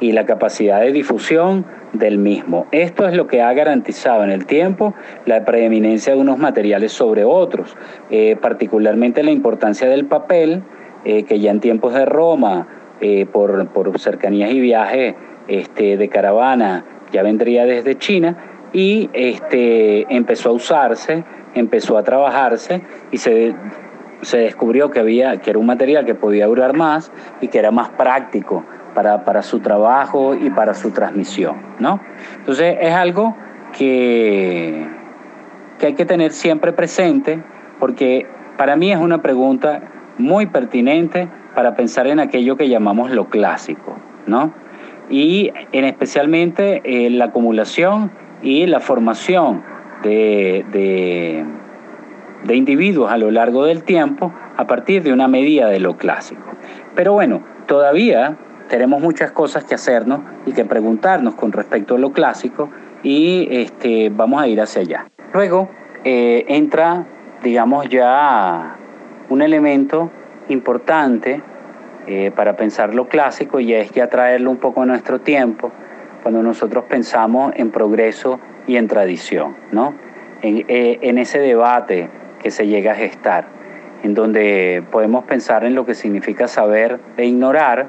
[0.00, 2.66] y la capacidad de difusión del mismo.
[2.72, 4.94] Esto es lo que ha garantizado en el tiempo
[5.26, 7.76] la preeminencia de unos materiales sobre otros,
[8.10, 10.62] eh, particularmente la importancia del papel,
[11.04, 12.66] eh, que ya en tiempos de Roma,
[13.32, 15.16] por, por, cercanías y viajes
[15.48, 18.36] este, de caravana, ya vendría desde China
[18.72, 23.54] y este, empezó a usarse, empezó a trabajarse y se,
[24.22, 27.70] se descubrió que, había, que era un material que podía durar más y que era
[27.70, 31.56] más práctico para, para su trabajo y para su transmisión.
[31.78, 32.00] ¿no?
[32.38, 33.36] Entonces es algo
[33.76, 34.86] que,
[35.78, 37.42] que hay que tener siempre presente
[37.78, 39.82] porque para mí es una pregunta
[40.18, 43.96] muy pertinente para pensar en aquello que llamamos lo clásico,
[44.26, 44.52] ¿no?
[45.12, 48.10] Y en especialmente eh, la acumulación
[48.42, 49.62] y la formación
[50.02, 55.96] de, de, individuos a lo largo del tiempo a partir de una medida de lo
[55.96, 56.42] clásico.
[56.94, 58.36] Pero bueno, todavía
[58.68, 62.70] tenemos muchas cosas que hacernos y que preguntarnos con respecto a lo clásico
[63.02, 65.06] y este, vamos a ir hacia allá.
[65.34, 65.68] Luego
[66.04, 67.06] eh, entra,
[67.42, 68.76] digamos, ya
[69.28, 70.10] un elemento
[70.48, 71.42] importante
[72.06, 75.70] eh, para pensar lo clásico y es ya traerlo un poco a nuestro tiempo
[76.22, 79.94] cuando nosotros pensamos en progreso y en tradición, ¿no?
[80.42, 82.08] En, eh, en ese debate
[82.40, 83.46] que se llega a gestar,
[84.02, 87.86] en donde podemos pensar en lo que significa saber e ignorar,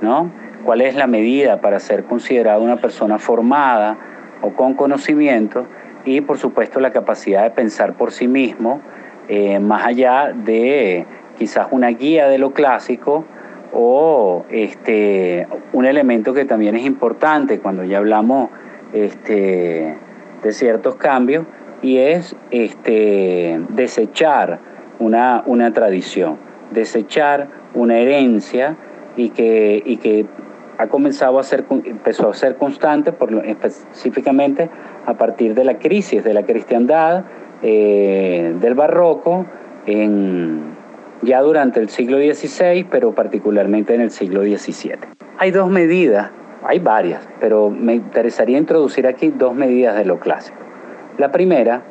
[0.00, 0.30] ¿no?
[0.64, 3.96] ¿Cuál es la medida para ser considerada una persona formada
[4.42, 5.66] o con conocimiento?
[6.04, 8.80] Y por supuesto la capacidad de pensar por sí mismo,
[9.28, 13.24] eh, más allá de quizás una guía de lo clásico,
[13.72, 18.50] o este, un elemento que también es importante cuando ya hablamos
[18.92, 19.94] este,
[20.42, 21.44] de ciertos cambios
[21.82, 24.58] y es este, desechar
[24.98, 26.36] una, una tradición,
[26.70, 28.76] desechar una herencia
[29.16, 30.26] y que, y que
[30.78, 34.70] ha comenzado a ser, empezó a ser constante por, específicamente
[35.06, 37.24] a partir de la crisis de la cristiandad,
[37.62, 39.44] eh, del barroco,
[39.86, 40.77] en,
[41.22, 44.98] ya durante el siglo XVI, pero particularmente en el siglo XVII.
[45.38, 46.30] Hay dos medidas,
[46.64, 50.58] hay varias, pero me interesaría introducir aquí dos medidas de lo clásico.
[51.16, 51.82] La primera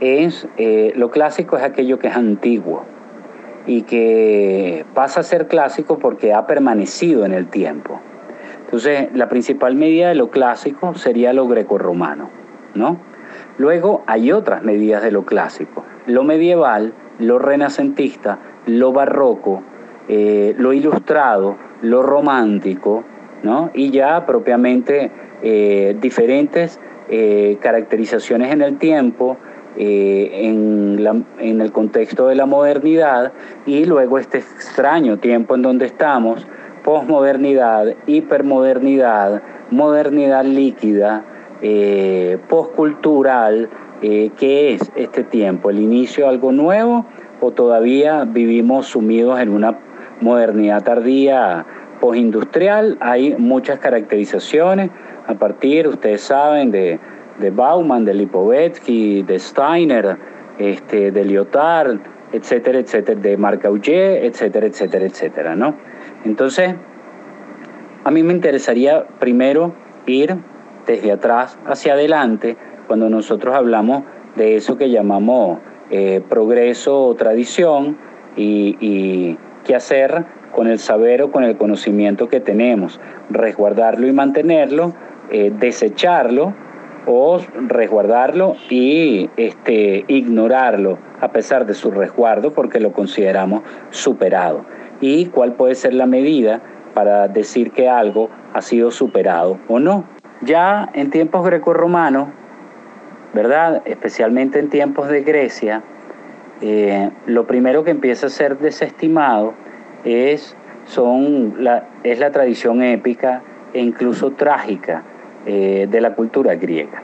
[0.00, 2.84] es, eh, lo clásico es aquello que es antiguo
[3.66, 8.00] y que pasa a ser clásico porque ha permanecido en el tiempo.
[8.64, 12.30] Entonces, la principal medida de lo clásico sería lo grecorromano,
[12.74, 12.98] ¿no?
[13.58, 15.84] Luego hay otras medidas de lo clásico.
[16.06, 19.62] Lo medieval, lo renacentista, lo barroco,
[20.08, 23.04] eh, lo ilustrado, lo romántico,
[23.42, 23.70] ¿no?
[23.74, 25.10] y ya propiamente
[25.42, 29.36] eh, diferentes eh, caracterizaciones en el tiempo,
[29.76, 33.32] en, en, el contexto de la modernidad,
[33.66, 36.46] y luego este extraño tiempo en donde estamos,
[36.82, 41.24] posmodernidad, hipermodernidad, modernidad líquida,
[42.48, 43.70] postcultural,
[44.00, 45.70] ¿qué es este tiempo?
[45.70, 47.06] ¿El inicio de algo nuevo?
[47.40, 49.78] O todavía vivimos sumidos en una
[50.20, 51.64] modernidad tardía
[52.00, 52.96] postindustrial.
[53.00, 54.90] Hay muchas caracterizaciones
[55.26, 56.98] a partir, ustedes saben, de,
[57.38, 60.16] de Bauman, de Lipovetsky, de Steiner,
[60.58, 61.98] este, de Lyotard,
[62.32, 65.74] etcétera, etcétera, de Marc Auger, etcétera, etcétera, etcétera, ¿no?
[66.24, 66.74] Entonces,
[68.04, 69.72] a mí me interesaría primero
[70.06, 70.36] ir
[70.86, 74.04] desde atrás hacia adelante cuando nosotros hablamos
[74.36, 75.58] de eso que llamamos
[75.90, 77.98] eh, progreso o tradición
[78.36, 80.24] y, qué hacer
[80.54, 82.98] con el saber o con el conocimiento que tenemos,
[83.28, 84.94] resguardarlo y mantenerlo,
[85.30, 86.54] eh, desecharlo
[87.06, 94.64] o resguardarlo y este, ignorarlo a pesar de su resguardo porque lo consideramos superado.
[95.00, 96.60] ¿Y cuál puede ser la medida
[96.94, 100.04] para decir que algo ha sido superado o no?
[100.42, 102.28] Ya en tiempos grecorromanos
[103.32, 103.82] ¿verdad?
[103.84, 105.82] Especialmente en tiempos de Grecia,
[106.60, 109.54] eh, lo primero que empieza a ser desestimado
[110.04, 115.02] es, son la, es la tradición épica e incluso trágica
[115.46, 117.02] eh, de la cultura griega.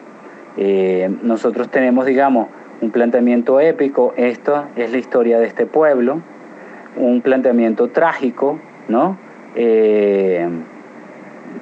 [0.56, 2.48] Eh, nosotros tenemos, digamos,
[2.80, 6.20] un planteamiento épico, esta es la historia de este pueblo,
[6.96, 8.58] un planteamiento trágico,
[8.88, 9.18] ¿no?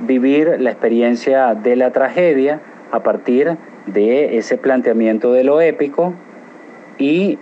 [0.00, 6.14] Vivir la experiencia de la tragedia a partir de ese planteamiento de lo épico
[6.98, 7.38] y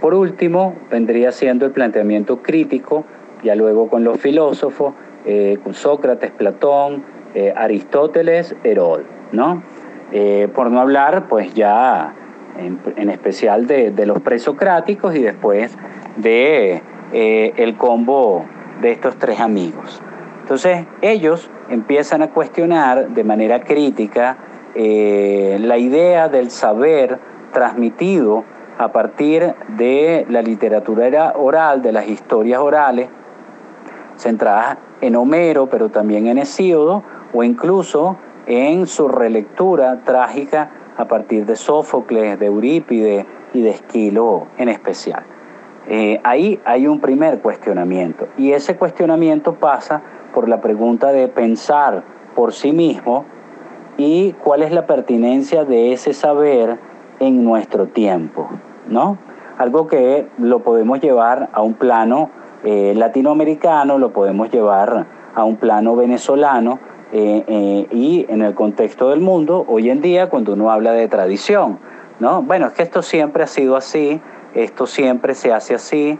[0.00, 3.04] por último vendría siendo el planteamiento crítico,
[3.42, 4.94] ya luego con los filósofos,
[5.26, 7.02] eh, Sócrates, Platón,
[7.34, 9.00] eh, Aristóteles, Herod,
[9.32, 9.62] ¿no?
[10.12, 12.14] Eh, por no hablar, pues ya
[12.56, 15.76] en, especial de, los presocráticos y después
[16.16, 18.44] de el combo
[18.80, 20.02] de estos tres amigos.
[20.42, 24.38] Entonces ellos empiezan a cuestionar de manera crítica
[24.78, 27.18] la idea del saber
[27.52, 28.44] transmitido
[28.78, 33.08] a partir de la literatura oral, de las historias orales,
[34.16, 41.44] centradas en Homero, pero también en Hesíodo, o incluso en su relectura trágica a partir
[41.44, 45.24] de Sófocles, de Eurípide y de Esquilo en especial.
[45.88, 50.02] Eh, ahí hay un primer cuestionamiento y ese cuestionamiento pasa
[50.34, 52.02] por la pregunta de pensar
[52.34, 53.24] por sí mismo
[53.98, 56.78] y cuál es la pertinencia de ese saber
[57.20, 58.48] en nuestro tiempo.
[58.88, 59.18] ¿no?
[59.58, 62.30] Algo que lo podemos llevar a un plano
[62.64, 66.78] eh, latinoamericano, lo podemos llevar a un plano venezolano
[67.12, 71.08] eh, eh, y en el contexto del mundo, hoy en día, cuando uno habla de
[71.08, 71.78] tradición,
[72.20, 72.42] ¿no?
[72.42, 74.20] Bueno, es que esto siempre ha sido así,
[74.54, 76.18] esto siempre se hace así,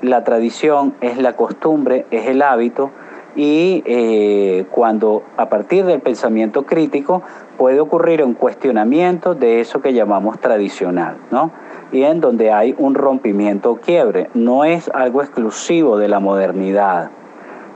[0.00, 2.90] la tradición es la costumbre, es el hábito,
[3.40, 7.22] y cuando a partir del pensamiento crítico
[7.56, 11.52] puede ocurrir un cuestionamiento de eso que llamamos tradicional, ¿no?
[11.92, 14.28] Y en donde hay un rompimiento o quiebre.
[14.34, 17.10] No es algo exclusivo de la modernidad.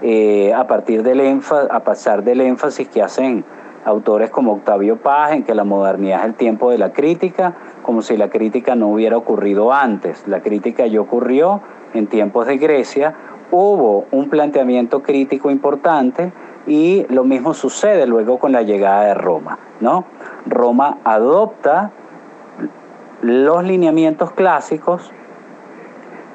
[0.03, 3.45] Eh, a partir del énfasis, a pasar del énfasis que hacen
[3.85, 8.03] autores como Octavio Paz en que la modernidad es el tiempo de la crítica, como
[8.03, 10.27] si la crítica no hubiera ocurrido antes.
[10.27, 11.61] La crítica ya ocurrió
[11.95, 13.15] en tiempos de Grecia,
[13.53, 16.33] hubo un planteamiento crítico importante
[16.67, 19.59] y lo mismo sucede luego con la llegada de Roma.
[19.81, 20.05] ¿no?
[20.47, 21.93] Roma adopta
[23.21, 25.13] los lineamientos clásicos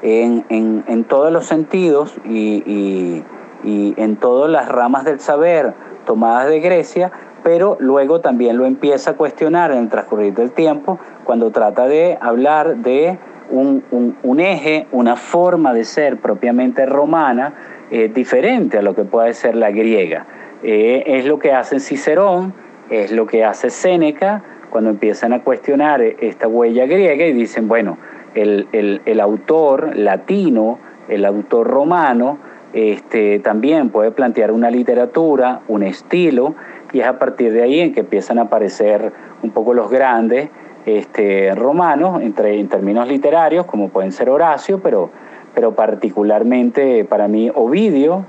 [0.01, 3.23] en, todos los sentidos y,
[3.63, 5.73] en todas las ramas del saber
[6.05, 7.11] tomadas de Grecia,
[7.43, 12.17] pero luego también lo empieza a cuestionar en el transcurrir del tiempo cuando trata de
[12.21, 13.17] hablar de
[13.49, 17.53] un, eje, una forma de ser propiamente romana
[17.91, 20.25] eh, diferente a lo que puede ser la griega.
[20.63, 22.53] Eh, es lo que hace Cicerón,
[22.89, 27.97] es lo que hace Séneca cuando empiezan a cuestionar esta huella griega y dicen, bueno,
[28.35, 30.79] el, autor latino,
[31.09, 32.37] el autor romano,
[32.73, 36.55] este, también puede plantear una literatura, un estilo,
[36.93, 40.49] y es a partir de ahí en que empiezan a aparecer un poco los grandes
[40.87, 45.09] este, romanos, entre, en términos literarios, como pueden ser Horacio, pero,
[45.53, 48.25] pero particularmente para mí Ovidio,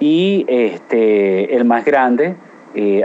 [0.00, 2.36] y este, el más grande,
[2.74, 3.02] eh,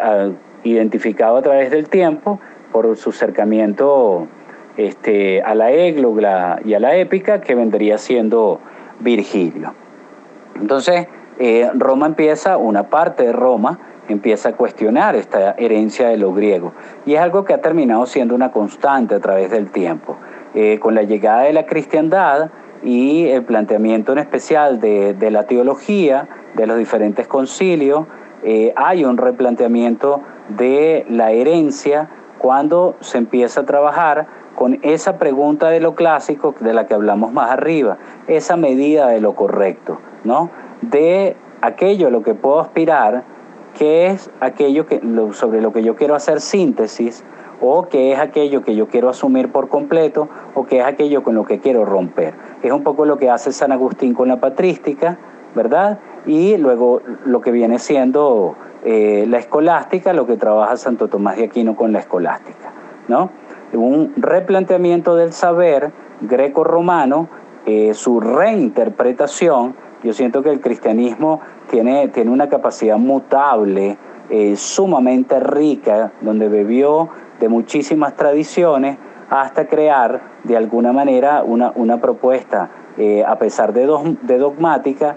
[0.64, 2.42] identificado a través del tiempo
[2.74, 4.28] por su acercamiento
[4.76, 8.60] este, a la égloga y a la épica, que vendría siendo
[9.00, 9.74] Virgilio.
[10.60, 11.08] Entonces,
[11.40, 13.80] eh, Roma empieza, una parte de Roma,
[14.14, 16.74] empieza a cuestionar esta herencia de lo griego.
[17.06, 20.18] Y es algo que ha terminado siendo una constante a través del tiempo.
[20.54, 22.50] Eh, con la llegada de la cristiandad
[22.84, 28.06] y el planteamiento en especial de, de la teología, de los diferentes concilios,
[28.44, 35.70] eh, hay un replanteamiento de la herencia cuando se empieza a trabajar con esa pregunta
[35.70, 40.50] de lo clásico de la que hablamos más arriba, esa medida de lo correcto, ¿no?
[40.82, 43.24] De aquello a lo que puedo aspirar,
[43.80, 45.00] que es aquello que,
[45.32, 47.24] sobre lo que yo quiero hacer síntesis,
[47.62, 51.34] o que es aquello que yo quiero asumir por completo, o que es aquello con
[51.34, 52.34] lo que quiero romper.
[52.62, 55.18] Es un poco lo que hace San Agustín con la patrística,
[55.56, 56.00] ¿verdad?
[56.26, 61.46] Y luego lo que viene siendo eh, la escolástica, lo que trabaja Santo Tomás de
[61.46, 62.74] Aquino con la escolástica,
[63.08, 63.30] ¿no?
[63.72, 67.30] Un replanteamiento del saber greco-romano,
[67.66, 73.98] eh, su reinterpretación, yo siento que el cristianismo tiene, tiene una capacidad mutable,
[74.30, 77.10] eh, sumamente rica, donde bebió
[77.40, 78.98] de muchísimas tradiciones
[79.30, 82.70] hasta crear de alguna manera una, una propuesta,
[83.26, 85.16] a pesar de, de dogmática,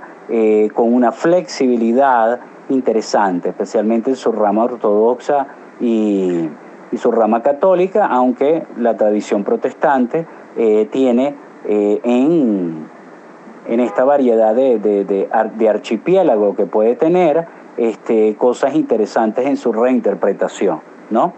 [0.74, 2.38] con una flexibilidad
[2.68, 5.46] interesante, especialmente en su rama ortodoxa
[5.80, 6.48] y,
[6.94, 10.26] su rama católica, aunque la tradición protestante
[10.59, 11.34] eh, tiene
[11.64, 12.86] eh, en,
[13.66, 17.46] en, esta variedad de, de, archipiélago que puede tener
[17.76, 21.32] este, cosas interesantes en su reinterpretación, ¿no?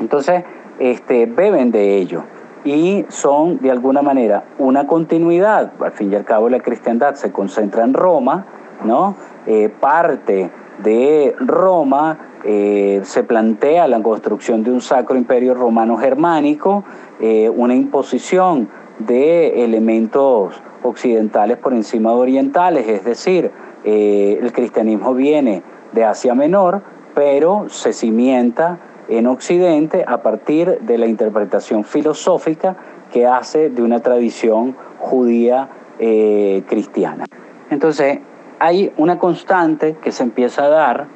[0.00, 0.44] Entonces,
[0.78, 2.24] este, beben de ello.
[2.62, 7.32] y son de alguna manera una continuidad, al fin y al cabo la cristiandad se
[7.32, 8.44] concentra en Roma,
[8.84, 9.16] ¿no?
[9.46, 10.50] Eh, parte
[10.82, 16.84] de Roma eh, se plantea la construcción de un sacro imperio romano germánico,
[17.20, 23.50] eh, una imposición de elementos occidentales por encima de orientales, es decir,
[23.84, 25.62] el cristianismo viene
[25.92, 26.82] de Asia Menor,
[27.14, 28.78] pero se cimienta
[29.08, 32.76] en Occidente a partir de la interpretación filosófica
[33.12, 35.68] que hace de una tradición judía
[35.98, 37.24] eh, cristiana.
[37.70, 38.20] Entonces,
[38.58, 41.06] hay una constante que se empieza a dar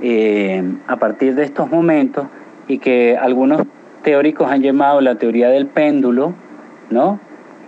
[0.00, 2.26] eh, a partir de estos momentos
[2.66, 3.62] y que algunos
[4.02, 6.34] teóricos han llamado la teoría del péndulo,
[6.90, 7.18] ¿no?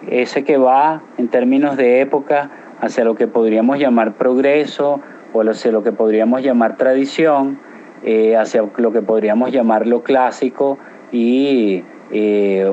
[0.09, 5.01] Ese que va en términos de época hacia lo que podríamos llamar progreso
[5.33, 7.59] o hacia lo que podríamos llamar tradición,
[8.03, 10.79] eh, hacia lo que podríamos llamar lo clásico
[11.13, 12.73] y, eh,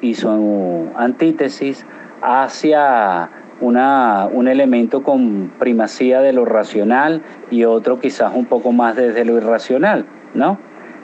[0.00, 1.86] y su antítesis
[2.20, 8.96] hacia una, un elemento con primacía de lo racional y otro quizás un poco más
[8.96, 10.58] desde lo irracional, ¿no?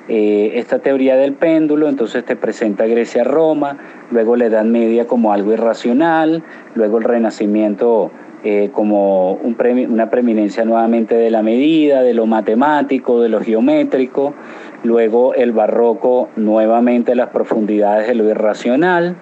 [0.07, 3.79] Eh, esta teoría del péndulo entonces te presenta Grecia-Roma,
[4.11, 6.43] luego la Edad Media como algo irracional,
[6.75, 8.11] luego el Renacimiento
[8.45, 9.57] eh, como un
[9.89, 14.35] una preeminencia nuevamente de la medida, de lo matemático, de lo geométrico,
[14.83, 19.17] luego el barroco nuevamente las profundidades de lo irracional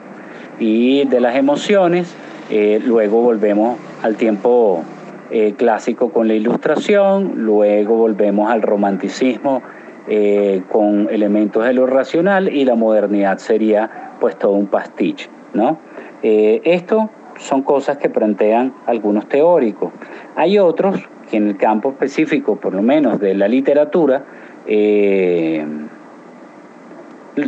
[0.59, 2.12] y de las emociones,
[2.51, 4.83] eh, luego volvemos al tiempo
[5.57, 9.62] clásico con la ilustración, luego volvemos al romanticismo
[10.68, 15.78] con elementos de lo racional y la modernidad sería pues todo un pastiche, ¿no?
[16.22, 19.92] esto son cosas que plantean algunos teóricos.
[20.36, 21.00] Hay otros
[21.30, 24.24] que en el campo específico, por lo menos de la literatura,
[24.66, 25.64] eh,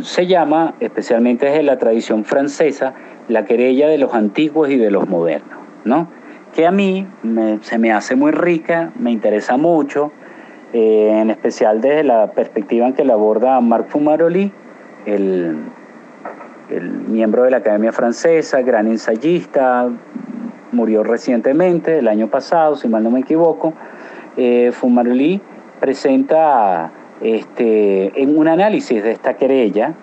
[0.03, 2.95] se llama, especialmente desde la tradición francesa,
[3.29, 6.09] la querella de los antiguos y de los modernos, ¿no?
[6.55, 7.07] que a mí
[7.63, 10.13] se me hace muy rica, me interesa mucho,
[10.75, 14.53] eh, en especial desde la perspectiva en que la aborda Marc Fumaroli,
[15.07, 15.57] el
[16.71, 19.89] el miembro de la Academia Francesa, gran ensayista,
[20.73, 23.75] murió recientemente, el año pasado, si mal no me equivoco.
[24.37, 25.41] Eh, Fumaroli
[25.81, 29.95] presenta este, en un análisis de esta querella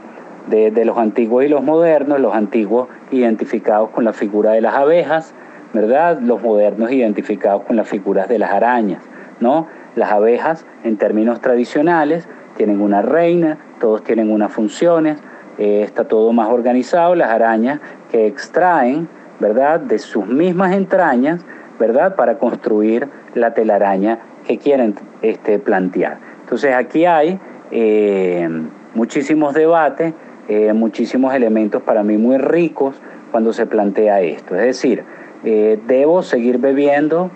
[0.48, 4.76] de, de, los antiguos y los modernos, los antiguos identificados con la figura de las
[4.76, 5.34] abejas,
[5.74, 6.20] ¿verdad?
[6.20, 9.04] Los modernos identificados con las figuras de las arañas,
[9.40, 9.68] ¿no?
[9.96, 15.18] Las abejas, en términos tradicionales, tienen una reina, todos tienen unas funciones,
[15.58, 17.80] eh, está todo más organizado, las arañas
[18.10, 19.08] que extraen,
[19.40, 21.46] ¿verdad?, de sus mismas entrañas,
[21.80, 26.20] ¿verdad?, para construir la telaraña que quieren este, plantear.
[26.42, 27.40] Entonces aquí hay
[27.72, 28.48] eh,
[28.94, 30.14] muchísimos debates,
[30.48, 34.56] eh, muchísimos elementos para mí muy ricos cuando se plantea esto.
[34.56, 35.04] Es decir,
[35.44, 37.32] debo seguir bebiendo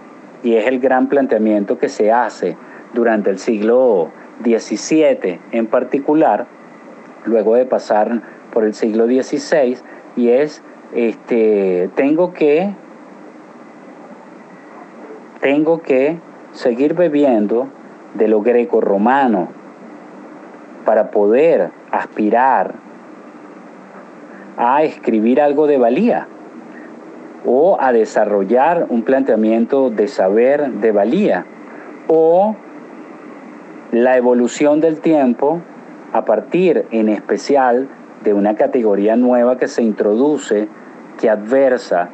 [0.45, 2.55] y es el gran planteamiento que se hace
[2.93, 4.11] durante el siglo
[4.43, 6.45] XVII en particular,
[7.25, 8.21] luego de pasar
[8.53, 9.77] por el siglo XVI,
[10.15, 10.61] y es,
[10.93, 12.69] este, tengo que,
[15.41, 16.19] tengo que
[16.51, 17.67] seguir bebiendo
[18.13, 19.47] de lo greco-romano
[20.85, 22.75] para poder aspirar
[24.57, 26.27] a escribir algo de valía
[27.45, 31.45] o a desarrollar un planteamiento de saber de valía
[32.07, 32.55] o
[33.91, 35.61] la evolución del tiempo
[36.13, 37.87] a partir en especial
[38.23, 40.67] de una categoría nueva que se introduce
[41.19, 42.09] que adversa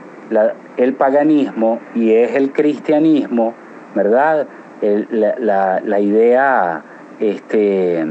[0.78, 3.54] el paganismo y es el cristianismo,
[3.96, 4.48] ¿verdad?
[4.82, 6.84] la, idea
[7.20, 8.06] este,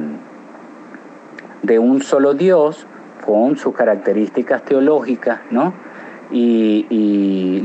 [1.62, 2.86] de un solo Dios
[3.24, 5.72] con sus características teológicas, ¿no?
[6.30, 7.62] Y,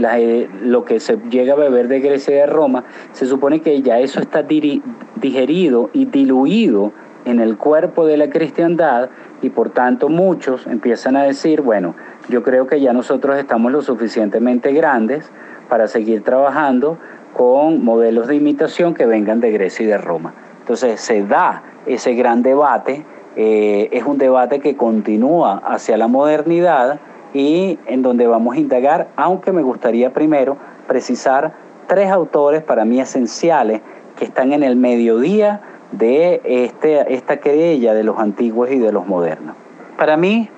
[0.61, 3.99] lo que se llega a beber de Grecia y de Roma, se supone que ya
[3.99, 6.91] eso está digerido y diluido
[7.25, 9.09] en el cuerpo de la cristiandad
[9.41, 11.95] y por tanto muchos empiezan a decir, bueno,
[12.29, 15.31] yo creo que ya nosotros estamos lo suficientemente grandes
[15.67, 16.97] para seguir trabajando
[17.33, 20.33] con modelos de imitación que vengan de Grecia y de Roma.
[20.59, 23.05] Entonces se da ese gran debate,
[23.35, 26.99] eh, es un debate que continúa hacia la modernidad
[27.35, 30.55] y en donde vamos a indagar, aunque me gustaría primero
[30.87, 31.51] precisar
[31.85, 33.81] tres autores para mí esenciales
[34.15, 35.59] que están en el mediodía
[35.91, 39.53] de este, esta querella de los antiguos y de los modernos.
[39.97, 40.49] Para mí,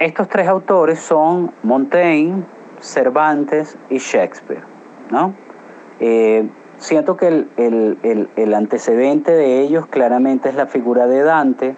[0.00, 2.42] estos tres autores son Montaigne,
[2.80, 4.64] Cervantes y Shakespeare.
[5.12, 5.32] ¿no?
[6.00, 11.76] Eh, siento que el, el, antecedente de ellos claramente es la figura de Dante,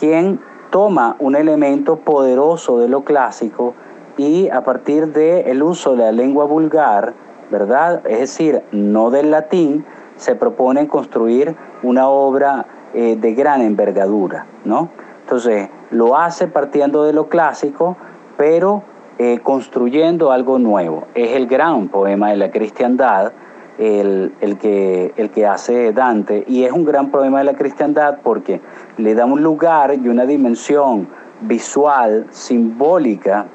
[0.00, 0.40] quien
[0.74, 3.74] toma un elemento poderoso de lo clásico
[4.16, 7.14] y a partir del uso de la lengua vulgar,
[7.48, 8.04] ¿verdad?
[8.04, 9.84] Es decir, no del latín,
[10.16, 11.54] se propone construir
[11.84, 14.88] una obra eh, de gran envergadura, ¿no?
[15.20, 17.96] Entonces, lo hace partiendo de lo clásico,
[18.36, 18.82] pero
[19.18, 21.04] eh, construyendo algo nuevo.
[21.14, 23.30] Es el gran poema de la cristiandad,
[23.78, 28.60] el, que, el que hace Dante, y es un gran poema de la cristiandad porque
[28.98, 31.08] le da un lugar y una dimensión
[31.40, 33.46] visual, simbólica,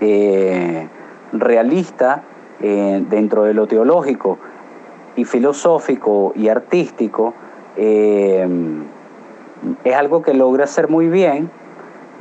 [0.00, 0.88] eh,
[1.32, 2.22] realista
[2.60, 4.38] eh, dentro de lo teológico
[5.16, 7.34] y filosófico y artístico,
[9.84, 11.50] es algo que logra hacer muy bien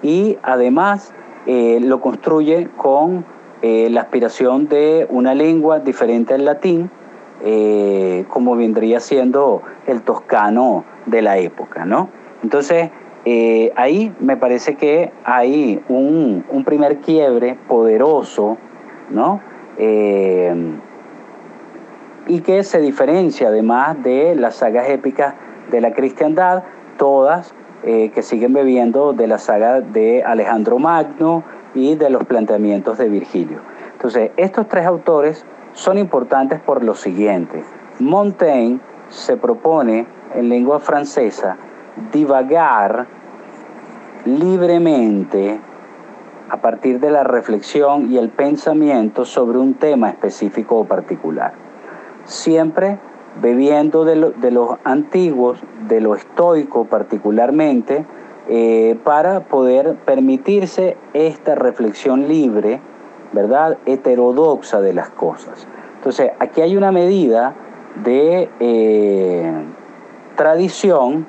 [0.02, 1.14] y además
[1.46, 3.26] eh, lo construye con
[3.62, 6.90] eh, la aspiración de una lengua diferente al latín,
[7.44, 12.10] eh, como vendría siendo el toscano de la época, ¿no?
[12.44, 12.90] Entonces,
[13.76, 18.58] ahí me parece que hay un, primer quiebre poderoso,
[19.10, 19.42] ¿no?
[22.28, 25.36] y que se diferencia además de las sagas épicas
[25.72, 26.64] de la cristiandad,
[26.98, 32.98] todas eh, que siguen bebiendo de la saga de Alejandro Magno y de los planteamientos
[32.98, 33.60] de Virgilio.
[33.94, 35.46] Entonces, estos tres autores
[35.76, 37.64] son importantes por lo siguiente.
[38.00, 41.58] Montaigne se propone en lengua francesa
[42.12, 43.06] divagar
[44.26, 45.60] libremente
[46.50, 51.54] a partir de la reflexión y el pensamiento sobre un tema específico o particular.
[52.24, 52.98] Siempre
[53.42, 54.16] bebiendo de,
[54.52, 58.06] los antiguos, de lo estoico particularmente,
[58.48, 62.80] eh, para poder permitirse esta reflexión libre,
[63.32, 63.78] ¿verdad?
[63.86, 65.68] Heterodoxa de las cosas.
[65.96, 67.54] Entonces, aquí hay una medida
[68.04, 69.54] de eh,
[70.36, 71.26] tradición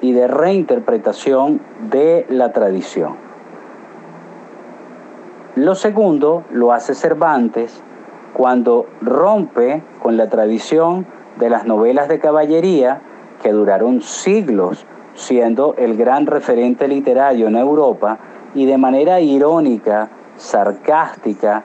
[0.00, 3.16] y de reinterpretación de la tradición.
[5.56, 7.82] Lo segundo lo hace Cervantes
[8.34, 11.06] cuando rompe con la tradición
[11.38, 13.00] de las novelas de caballería
[13.42, 18.18] que duraron siglos siendo el gran referente literario en Europa
[18.54, 20.08] y de manera irónica,
[20.40, 21.62] sarcástica,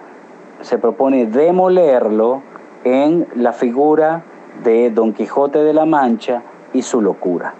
[0.61, 2.41] se propone demolerlo
[2.83, 4.23] en la figura
[4.63, 6.41] de Don Quijote de la Mancha
[6.73, 7.53] y su locura.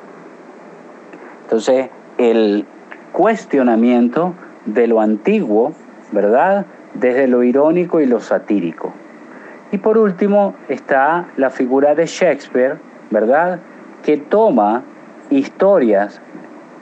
[1.44, 2.66] Entonces, el
[3.12, 4.34] cuestionamiento
[4.66, 5.74] de lo antiguo,
[6.12, 6.66] ¿verdad?
[6.94, 8.92] Desde lo irónico y lo satírico.
[9.72, 12.78] Y por último está la figura de Shakespeare,
[13.10, 13.60] ¿verdad?
[14.04, 14.84] Que toma
[15.30, 16.22] historias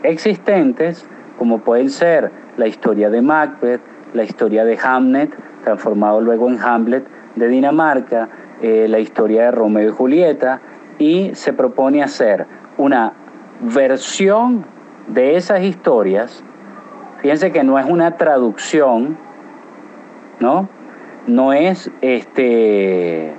[0.01, 1.05] existentes,
[1.37, 7.05] como pueden ser la historia de Macbeth, la historia de Hamlet, transformado luego en Hamlet
[7.35, 8.29] de Dinamarca,
[8.61, 10.61] eh, la historia de Romeo y Julieta,
[10.99, 12.45] y se propone hacer
[12.77, 13.13] una
[13.61, 14.65] versión
[15.07, 16.43] de esas historias.
[17.21, 19.17] Fíjense que no es una traducción,
[20.39, 20.69] ¿no?
[21.25, 23.33] no es este,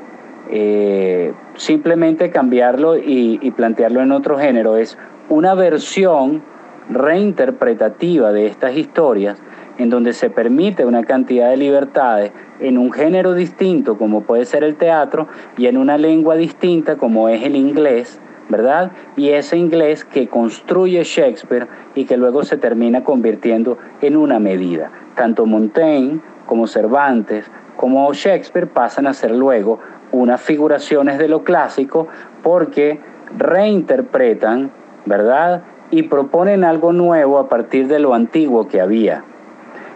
[0.51, 4.99] eh, simplemente cambiarlo y plantearlo en otro género, es
[5.29, 6.43] una versión
[6.91, 9.41] reinterpretativa de estas historias
[9.79, 14.65] en donde se permite una cantidad de libertades en un género distinto como puede ser
[14.65, 18.93] el teatro y en una lengua distinta como es el inglés, ¿verdad?
[19.17, 24.91] Y ese inglés que construye Shakespeare y que luego se termina convirtiendo en una medida.
[25.17, 29.81] Tanto Montaigne como Cervantes, como Shakespeare pasan a ser luego
[30.13, 32.07] unas figuraciones de lo clásico
[32.43, 33.01] porque
[33.37, 34.71] reinterpretan,
[35.07, 35.63] ¿verdad?
[35.91, 39.25] Y proponen algo nuevo a partir de lo antiguo que había.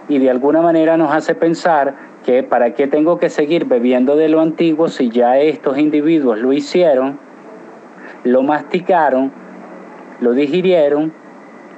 [0.08, 1.94] Y de alguna manera nos hace pensar
[2.24, 6.52] que para qué tengo que seguir bebiendo de lo antiguo si ya estos individuos lo
[6.52, 7.18] hicieron,
[8.24, 9.32] lo masticaron,
[10.20, 11.12] lo digirieron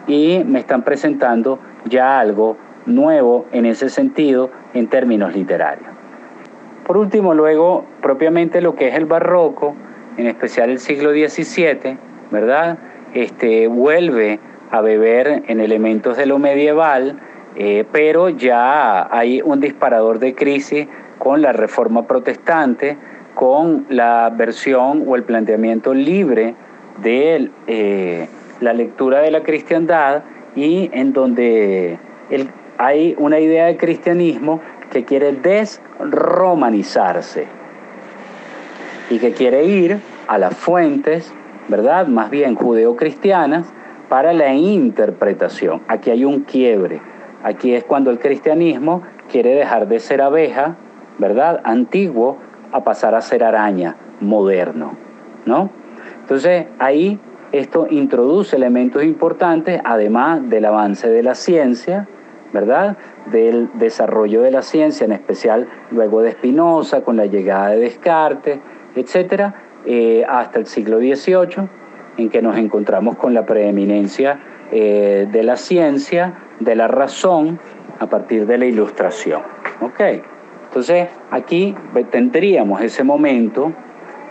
[0.06, 2.56] y me están presentando ya algo
[2.86, 5.88] nuevo en ese sentido en términos literarios.
[6.86, 9.74] Por último, luego, propiamente lo que es el barroco,
[10.16, 11.96] en especial el siglo XVII,
[12.30, 12.78] ¿verdad?
[13.14, 17.20] Este, vuelve a beber en elementos de lo medieval,
[17.56, 20.88] eh, pero ya hay un disparador de crisis
[21.18, 22.96] con la reforma protestante,
[23.34, 26.54] con la versión o el planteamiento libre
[27.02, 28.28] de eh,
[28.60, 30.22] la lectura de la cristiandad
[30.54, 31.98] y en donde
[32.78, 37.46] hay una idea de cristianismo que quiere desromanizarse
[39.10, 39.98] y que quiere ir
[40.28, 41.34] a las fuentes,
[41.68, 42.06] ¿verdad?
[42.06, 43.66] Más bien judeocristianas,
[44.08, 45.82] para la interpretación.
[45.88, 47.00] Aquí hay un quiebre.
[47.42, 50.76] Aquí es cuando el cristianismo quiere dejar de ser abeja,
[51.18, 51.60] ¿verdad?
[51.64, 52.38] Antiguo,
[52.72, 54.92] a pasar a ser araña, moderno,
[55.46, 55.70] ¿no?
[56.20, 57.18] Entonces ahí
[57.52, 62.06] esto introduce elementos importantes, además del avance de la ciencia,
[62.52, 62.96] ¿verdad?
[63.30, 68.60] Del desarrollo de la ciencia, en especial luego de Spinoza, con la llegada de Descartes,
[68.94, 69.54] etcétera,
[69.86, 71.68] eh, hasta el siglo XVIII,
[72.18, 74.38] en que nos encontramos con la preeminencia
[74.70, 77.58] eh, de la ciencia, de la razón,
[77.98, 79.42] a partir de la ilustración.
[79.80, 80.00] ¿Ok?
[80.68, 81.74] Entonces, aquí
[82.10, 83.72] tendríamos ese momento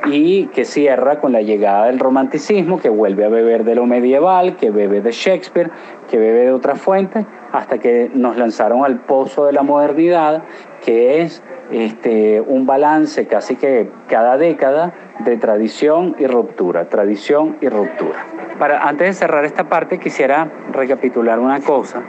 [0.05, 4.55] y que cierra con la llegada del romanticismo, que vuelve a beber de lo medieval,
[4.55, 5.69] que bebe de Shakespeare,
[6.09, 10.43] que bebe de otras fuentes, hasta que nos lanzaron al pozo de la modernidad,
[10.81, 17.67] que es este, un balance casi que cada década de tradición y ruptura, tradición y
[17.67, 18.25] ruptura.
[18.57, 22.01] Para, antes de cerrar esta parte quisiera recapitular una cosa,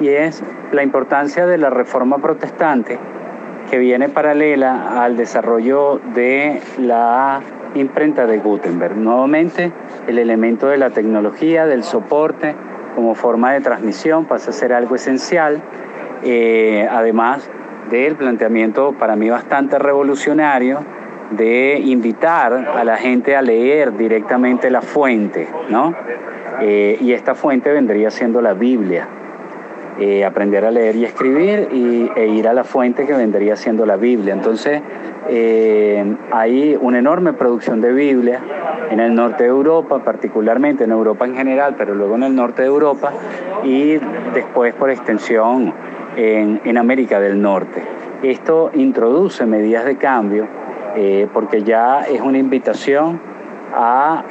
[0.00, 0.42] y es
[0.72, 2.98] la importancia de la reforma protestante
[3.70, 7.40] que viene paralela al desarrollo de la
[7.74, 8.96] imprenta de Gutenberg.
[8.96, 9.72] Nuevamente,
[10.06, 12.54] el elemento de la tecnología, del soporte
[12.94, 15.60] como forma de transmisión pasa a ser algo esencial,
[16.22, 17.48] eh, además
[17.90, 20.80] del planteamiento para mí bastante revolucionario
[21.30, 25.94] de invitar a la gente a leer directamente la fuente, ¿no?
[26.60, 29.06] Eh, y esta fuente vendría siendo la Biblia.
[30.00, 33.84] Eh, aprender a leer y escribir y, e ir a la fuente que vendría siendo
[33.84, 34.32] la Biblia.
[34.32, 34.80] Entonces,
[35.28, 38.40] eh, hay una enorme producción de Biblia
[38.90, 42.62] en el norte de Europa, particularmente en Europa en general, pero luego en el norte
[42.62, 43.12] de Europa
[43.64, 43.98] y
[44.34, 45.74] después por extensión
[46.16, 47.82] en, América del Norte.
[48.22, 50.46] Esto introduce medidas de cambio
[50.94, 53.20] eh, porque ya es una invitación
[53.74, 54.22] a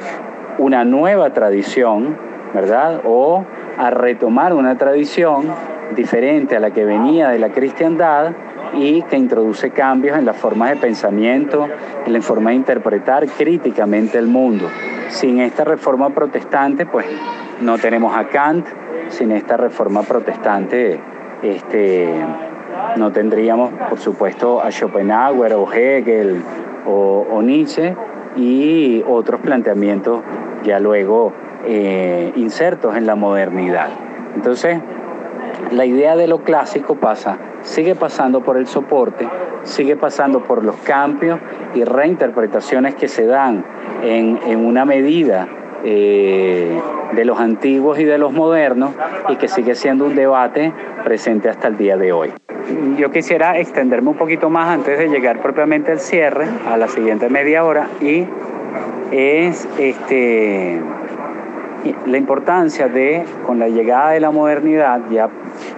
[0.58, 2.16] una nueva tradición,
[2.54, 3.02] ¿verdad?
[3.04, 3.44] O
[3.76, 5.46] a retomar una tradición
[5.94, 8.32] diferente a la que venía de la cristiandad
[8.74, 11.66] y que introduce cambios en las formas de pensamiento,
[12.04, 14.68] en la forma de interpretar críticamente el mundo.
[15.08, 17.06] Sin esta reforma protestante, pues
[17.60, 18.66] no tenemos a Kant,
[19.08, 21.00] sin esta reforma protestante,
[21.42, 22.12] este,
[22.96, 26.42] no tendríamos, por supuesto, a Schopenhauer o Hegel
[26.86, 27.96] o, o Nietzsche
[28.36, 30.20] y otros planteamientos
[30.64, 31.32] ya luego
[31.66, 33.88] eh, insertos en la modernidad.
[34.34, 34.80] Entonces,
[35.70, 39.28] la idea de lo clásico pasa, sigue pasando por el soporte,
[39.62, 41.40] sigue pasando por los cambios
[41.74, 43.64] y reinterpretaciones que se dan
[44.02, 45.48] en, en una medida
[45.84, 46.80] eh,
[47.12, 48.90] de los antiguos y de los modernos
[49.28, 50.72] y que sigue siendo un debate
[51.04, 52.32] presente hasta el día de hoy.
[52.98, 57.30] Yo quisiera extenderme un poquito más antes de llegar propiamente al cierre, a la siguiente
[57.30, 58.26] media hora, y
[59.10, 60.80] es este
[62.06, 65.28] la importancia de, con la llegada de la modernidad, ya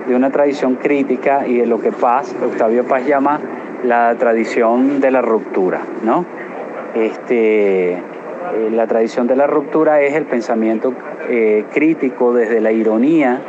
[0.06, 3.40] de una tradición crítica y de lo que Paz, Octavio Paz llama
[3.84, 6.24] la tradición de la ruptura, ¿no?
[6.94, 8.00] Este, eh,
[8.72, 10.92] la tradición de la ruptura es el pensamiento
[11.28, 13.40] eh, crítico desde la ironía,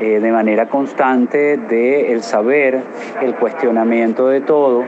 [0.00, 2.80] eh, de manera constante del el saber,
[3.20, 4.84] el cuestionamiento de todo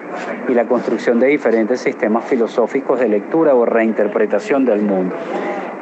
[0.49, 5.15] y la construcción de diferentes sistemas filosóficos de lectura o reinterpretación del mundo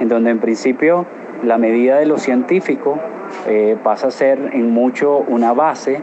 [0.01, 1.07] en donde en principio
[1.45, 2.99] la medida de lo científico
[3.47, 6.03] eh, pasa a ser en mucho una base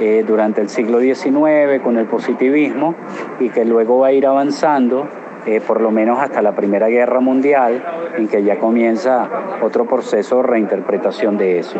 [0.00, 2.94] eh, durante el siglo XIX con el positivismo
[3.38, 5.06] y que luego va a ir avanzando
[5.46, 7.84] eh, por lo menos hasta la Primera Guerra Mundial,
[8.16, 9.28] en que ya comienza
[9.62, 11.78] otro proceso de reinterpretación de eso.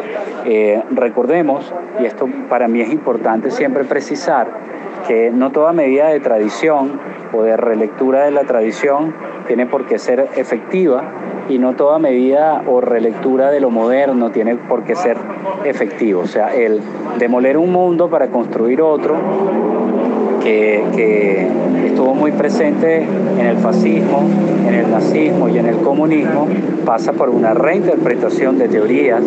[0.90, 4.48] recordemos, y esto para mí es importante siempre precisar,
[5.08, 7.00] que no toda medida de tradición
[7.32, 9.14] o de relectura de la tradición
[9.46, 11.04] tiene por qué ser efectiva
[11.48, 15.16] y no toda medida o relectura de lo moderno tiene por qué ser
[15.64, 16.22] efectivo.
[16.22, 16.80] O sea, el
[17.18, 19.16] demoler un mundo para construir otro
[20.44, 21.48] que,
[21.86, 24.22] estuvo muy presente en el fascismo,
[24.66, 26.46] en el nazismo y en el comunismo,
[26.84, 29.22] pasa por una reinterpretación de teorías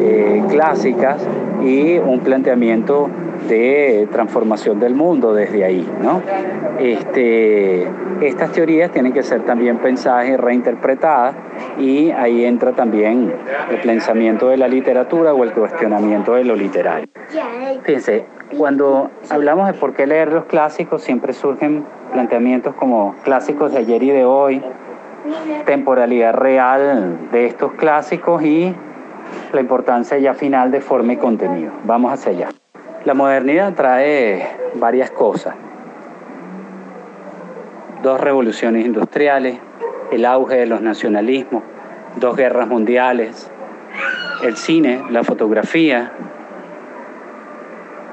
[0.00, 1.26] eh, clásicas
[1.64, 3.08] y un planteamiento
[3.48, 5.88] de transformación del mundo desde ahí.
[6.02, 6.22] ¿no?
[6.78, 7.86] Este,
[8.20, 11.36] estas teorías tienen que ser también pensadas y reinterpretadas
[11.78, 13.32] y ahí entra también
[13.70, 17.08] el pensamiento de la literatura o el cuestionamiento de lo literario.
[17.84, 18.24] Fíjense,
[18.56, 24.02] cuando hablamos de por qué leer los clásicos siempre surgen planteamientos como clásicos de ayer
[24.02, 24.62] y de hoy,
[25.66, 28.74] temporalidad real de estos clásicos y
[29.52, 31.72] la importancia ya final de forma y contenido.
[31.84, 32.48] Vamos hacia allá.
[33.04, 35.54] La modernidad trae varias cosas.
[38.02, 39.58] Dos revoluciones industriales,
[40.10, 41.62] el auge de los nacionalismos,
[42.16, 43.50] dos guerras mundiales,
[44.42, 46.12] el cine, la fotografía,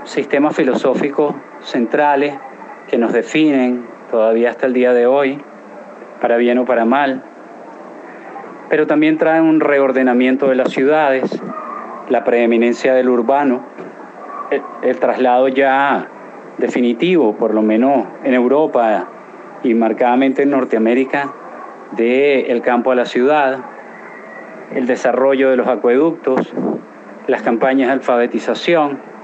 [0.05, 2.37] sistemas filosóficos centrales
[2.87, 5.41] que nos definen todavía hasta el día de hoy,
[6.21, 7.23] para bien o para mal,
[8.69, 11.41] pero también trae un reordenamiento de las ciudades,
[12.09, 13.65] la preeminencia del urbano,
[14.83, 16.07] el, traslado ya
[16.57, 19.07] definitivo, por lo menos en Europa
[19.63, 21.33] y marcadamente en Norteamérica,
[21.91, 23.59] del campo a la ciudad,
[24.73, 26.53] el desarrollo de los acueductos,
[27.27, 29.14] las campañas de alfabetización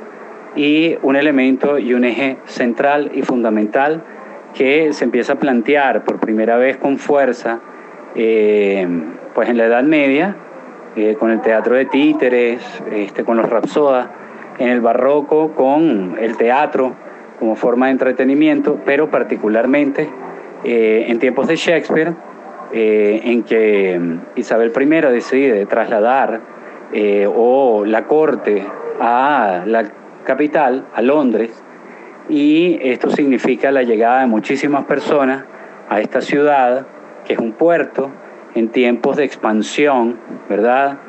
[0.55, 4.03] y un elemento y un eje central y fundamental
[4.53, 7.59] que se empieza a plantear por primera vez con fuerza
[8.15, 8.85] eh,
[9.33, 10.35] pues en la Edad Media,
[10.95, 14.07] eh, con el teatro de títeres, este, con los rapsodas,
[14.59, 16.93] en el barroco con el teatro
[17.39, 20.09] como forma de entretenimiento, pero particularmente
[20.63, 22.13] eh, en tiempos de Shakespeare,
[22.73, 23.99] en que
[24.37, 26.39] Isabel I decide trasladar
[27.35, 28.65] o la corte
[28.97, 29.83] a la
[30.31, 31.51] capital, a Londres,
[32.29, 35.43] y esto significa la llegada de muchísimas personas
[35.89, 36.87] a esta ciudad,
[37.25, 38.09] que es un puerto,
[38.55, 40.17] en tiempos de expansión,
[40.47, 40.99] ¿verdad?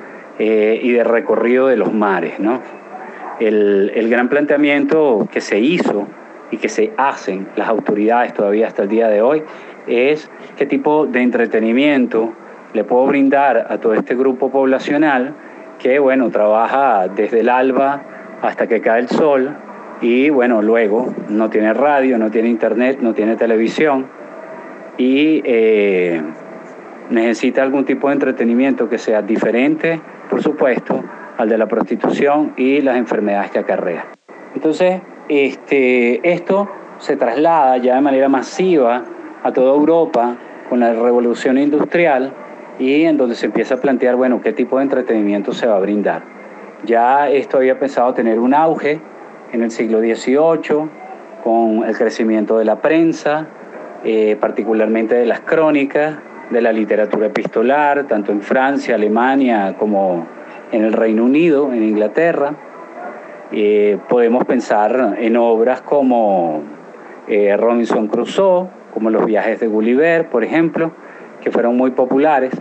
[0.40, 2.60] Eh, y de recorrido de los mares, ¿no?
[3.38, 6.08] El, el, gran planteamiento que se hizo
[6.50, 9.44] y que se hacen las autoridades todavía hasta el día de hoy
[9.86, 12.32] es qué tipo de entretenimiento
[12.72, 15.34] le puedo brindar a todo este grupo poblacional
[15.78, 18.02] que, bueno, trabaja desde el alba
[18.42, 19.56] hasta que cae el sol
[20.00, 24.08] y, bueno, luego no tiene radio, no tiene internet, no tiene televisión
[24.98, 26.20] y eh,
[27.08, 31.02] necesita algún tipo de entretenimiento que sea diferente, por supuesto,
[31.38, 34.06] al de la prostitución y las enfermedades que acarrea.
[34.54, 36.68] Entonces, este, esto
[36.98, 39.04] se traslada ya de manera masiva
[39.42, 40.36] a toda Europa
[40.68, 42.32] con la revolución industrial
[42.78, 45.80] y en donde se empieza a plantear, bueno, qué tipo de entretenimiento se va a
[45.80, 46.41] brindar.
[46.84, 49.00] Ya esto había pensado tener un auge
[49.52, 50.88] en el siglo XVIII
[51.44, 53.46] con el crecimiento de la prensa,
[54.04, 56.16] eh, particularmente de las crónicas,
[56.50, 60.26] de la literatura epistolar, tanto en Francia, Alemania como
[60.72, 62.54] en el Reino Unido, en Inglaterra.
[63.52, 66.62] Eh, podemos pensar en obras como
[67.28, 70.90] eh, Robinson Crusoe, como Los viajes de Gulliver, por ejemplo,
[71.40, 72.52] que fueron muy populares.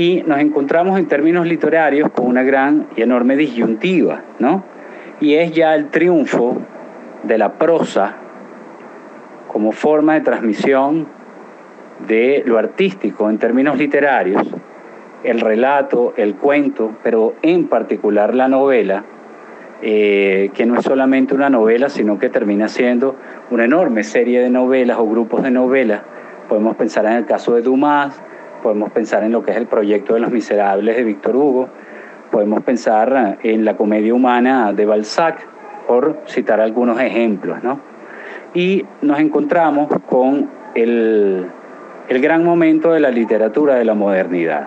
[0.00, 4.64] Y nos encontramos en términos literarios con una gran y enorme disyuntiva, ¿no?
[5.20, 6.56] Y es ya el triunfo
[7.22, 8.14] de la prosa
[9.48, 11.06] como forma de transmisión
[12.08, 14.42] de lo artístico en términos literarios,
[15.22, 19.04] el relato, el cuento, pero en particular la novela,
[19.82, 23.16] eh, que no es solamente una novela, sino que termina siendo
[23.50, 26.00] una enorme serie de novelas o grupos de novelas.
[26.48, 28.22] Podemos pensar en el caso de Dumas,
[28.60, 31.68] podemos pensar en lo que es el proyecto de Los Miserables de Víctor Hugo,
[32.30, 35.46] podemos pensar en la comedia humana de Balzac,
[35.86, 37.62] por citar algunos ejemplos.
[37.62, 37.80] ¿no?
[38.54, 41.50] Y nos encontramos con el
[42.10, 44.66] el gran momento de la literatura de la modernidad.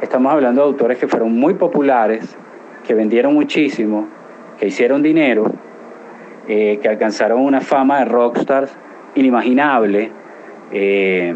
[0.00, 2.38] Estamos hablando de autores que fueron muy populares,
[2.86, 4.06] que vendieron muchísimo,
[4.56, 5.50] que hicieron dinero,
[6.46, 8.72] eh, que alcanzaron una fama de rockstars
[9.16, 10.12] inimaginable.
[10.70, 11.34] Eh,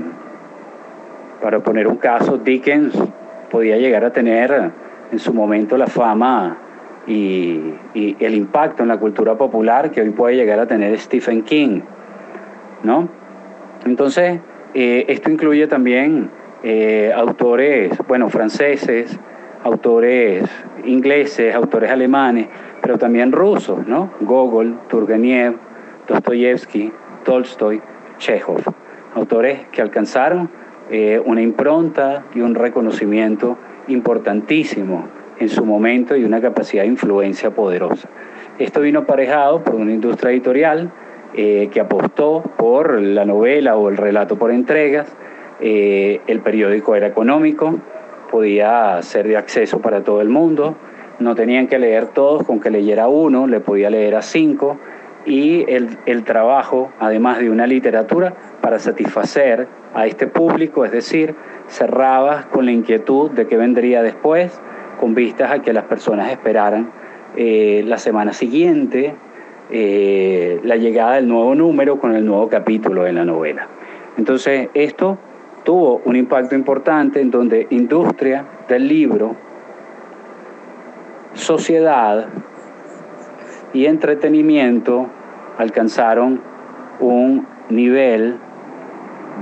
[1.40, 2.94] para poner un caso, Dickens
[3.50, 4.70] podía llegar a tener
[5.10, 6.58] en su momento la fama
[7.06, 11.80] y, el impacto en la cultura popular que hoy puede llegar a tener Stephen King,
[12.82, 13.08] ¿no?
[13.86, 14.40] Entonces,
[14.74, 16.30] eh, esto incluye también
[16.62, 19.18] eh, autores, bueno, franceses,
[19.64, 20.44] autores
[20.84, 22.48] ingleses, autores alemanes,
[22.82, 24.10] pero también rusos, ¿no?
[24.20, 25.56] Gogol, Turgenev,
[26.06, 26.92] Dostoyevsky,
[27.24, 27.80] Tolstoy,
[28.18, 28.62] Chekhov,
[29.14, 30.50] autores que alcanzaron
[30.90, 33.58] eh, una impronta y un reconocimiento
[33.88, 35.08] importantísimo
[35.38, 38.08] en su momento y una capacidad de influencia poderosa.
[38.58, 40.90] Esto vino aparejado por una industria editorial
[41.34, 45.14] eh, que apostó por la novela o el relato por entregas.
[45.60, 47.78] Eh, el periódico era económico,
[48.30, 50.76] podía ser de acceso para todo el mundo,
[51.18, 54.78] no tenían que leer todos, con que leyera uno, le podía leer a cinco,
[55.26, 61.34] y el, el trabajo, además de una literatura, para satisfacer a este público, es decir,
[61.68, 64.60] cerraba con la inquietud de qué vendría después,
[64.98, 66.90] con vistas a que las personas esperaran
[67.36, 69.14] eh, la semana siguiente
[69.70, 73.68] eh, la llegada del nuevo número con el nuevo capítulo de la novela.
[74.16, 75.18] Entonces, esto
[75.62, 79.36] tuvo un impacto importante en donde industria del libro,
[81.34, 82.28] sociedad
[83.72, 85.08] y entretenimiento
[85.58, 86.40] alcanzaron
[87.00, 88.36] un nivel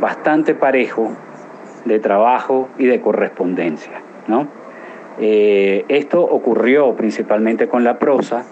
[0.00, 1.12] bastante parejo
[1.84, 4.00] de trabajo y de correspondencia.
[4.26, 4.48] ¿no?
[5.18, 8.44] Eh, esto ocurrió principalmente con la prosa,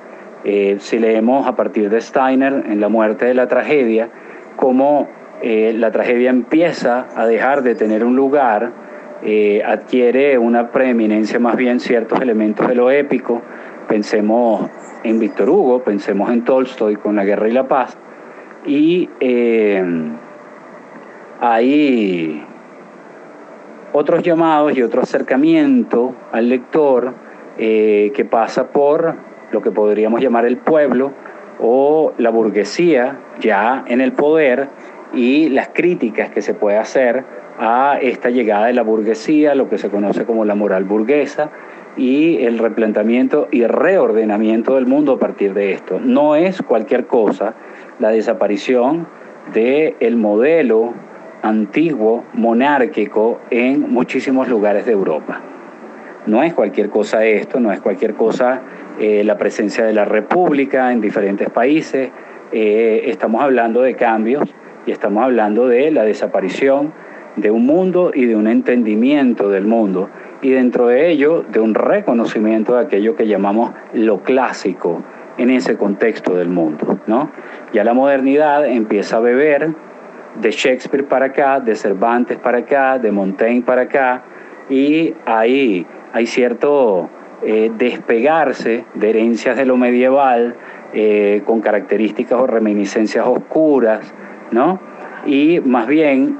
[0.44, 4.08] eh, si leemos a partir de Steiner en La muerte de la tragedia,
[4.56, 5.08] cómo
[5.42, 8.84] eh, la tragedia empieza a dejar de tener un lugar
[9.64, 13.40] adquiere una preeminencia más bien ciertos elementos de lo épico.
[13.94, 14.68] Pensemos
[15.04, 17.96] en Víctor Hugo, pensemos en Tolstoy con La Guerra y la Paz.
[18.66, 19.84] Y eh,
[21.40, 22.44] hay
[23.92, 27.14] otros llamados y otro acercamiento al lector
[27.56, 29.14] eh, que pasa por
[29.52, 31.12] lo que podríamos llamar el pueblo
[31.60, 34.70] o la burguesía ya en el poder
[35.12, 37.22] y las críticas que se puede hacer
[37.60, 41.50] a esta llegada de la burguesía, lo que se conoce como la moral burguesa,
[41.96, 46.00] y el replanteamiento y reordenamiento del mundo a partir de esto.
[46.00, 47.54] No es cualquier cosa
[47.98, 49.06] la desaparición
[49.52, 50.94] del el modelo
[51.42, 55.40] antiguo monárquico en muchísimos lugares de Europa.
[56.26, 58.62] No es cualquier cosa esto, no es cualquier cosa
[58.98, 62.10] eh, la presencia de la República en diferentes países.
[62.50, 64.48] Eh, estamos hablando de cambios
[64.86, 66.92] y estamos hablando de la desaparición
[67.36, 70.08] de un mundo y de un entendimiento del mundo
[70.44, 75.02] y dentro de ello de un reconocimiento de aquello que llamamos lo clásico
[75.38, 76.98] en ese contexto del mundo.
[77.06, 77.30] ¿no?
[77.72, 79.70] Ya la modernidad empieza a beber
[80.34, 84.22] de Shakespeare para acá, de Cervantes para acá, de Montaigne para acá,
[84.68, 87.08] y ahí hay cierto
[87.42, 90.56] eh, despegarse de herencias de lo medieval
[90.92, 94.12] eh, con características o reminiscencias oscuras,
[94.50, 94.78] ¿no?
[95.24, 96.38] Y más bien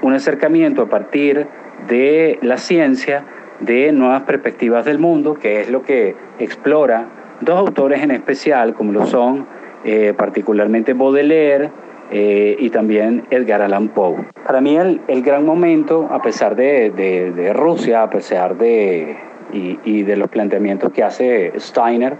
[0.00, 1.46] un acercamiento a partir
[1.88, 3.24] de la ciencia,
[3.60, 7.06] de nuevas perspectivas del mundo, que es lo que explora
[7.40, 9.46] dos autores en especial, como lo son
[9.84, 11.70] eh, particularmente Baudelaire
[12.10, 14.24] eh, y también Edgar Allan Poe.
[14.46, 19.16] Para mí el, el gran momento, a pesar de, de, Rusia, a pesar de,
[19.52, 22.16] y, y de los planteamientos que hace Steiner,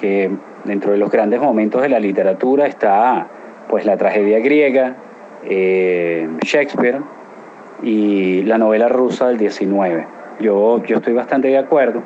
[0.00, 0.30] que
[0.64, 3.28] dentro de los grandes momentos de la literatura está
[3.68, 4.96] pues la tragedia griega,
[5.44, 7.00] eh, Shakespeare
[7.82, 10.06] y la novela rusa del 19.
[10.40, 12.02] Yo, yo estoy bastante de acuerdo,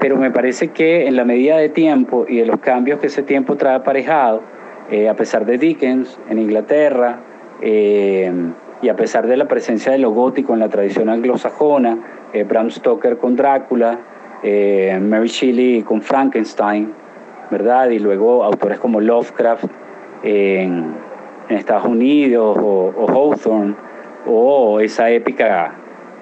[0.00, 3.22] pero me parece que en la medida de tiempo y de los cambios que ese
[3.22, 4.42] tiempo trae aparejado,
[4.90, 7.20] eh, a pesar de Dickens en Inglaterra,
[7.60, 8.32] eh,
[8.80, 11.98] y a pesar de la presencia de lo gótico en la tradición anglosajona,
[12.46, 13.98] Bram Stoker con Drácula,
[14.44, 16.92] Mary Shelley con Frankenstein,
[17.50, 17.88] ¿verdad?
[17.90, 19.64] Y luego autores como Lovecraft
[20.22, 20.94] en,
[21.48, 23.74] Estados Unidos o Hawthorne
[24.28, 25.74] o esa épica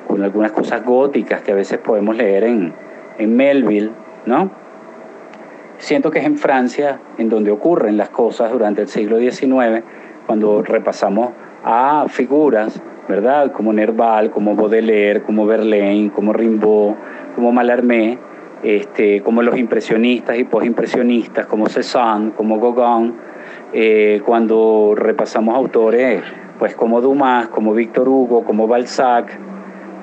[0.07, 2.73] con algunas cosas góticas que a veces podemos leer en,
[3.19, 3.91] en Melville,
[4.25, 4.51] ¿no?
[5.79, 9.83] Siento que es en Francia en donde ocurren las cosas durante el siglo XIX,
[10.27, 11.31] cuando repasamos
[11.65, 13.53] a figuras, ¿verdad?
[13.53, 16.95] Como Nerval, como Baudelaire, como Verlaine, como Rimbaud,
[17.35, 18.19] como Mallarmé,
[18.63, 23.15] este, como los impresionistas y postimpresionistas, como Cézanne, como Gauguin,
[23.73, 26.23] eh, cuando repasamos autores
[26.59, 29.39] pues como Dumas, como Víctor Hugo, como Balzac,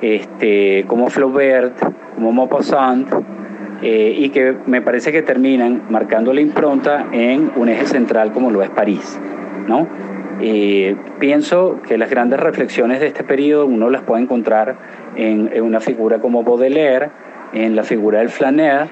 [0.01, 1.77] este, como Flaubert,
[2.15, 3.07] como Maupassant,
[3.81, 8.49] eh, y que me parece que terminan marcando la impronta en un eje central como
[8.49, 9.19] lo es París.
[9.67, 9.87] ¿no?
[10.41, 14.75] Eh, pienso que las grandes reflexiones de este periodo uno las puede encontrar
[15.15, 17.09] en, una figura como Baudelaire,
[17.53, 18.87] en la figura del flaneur,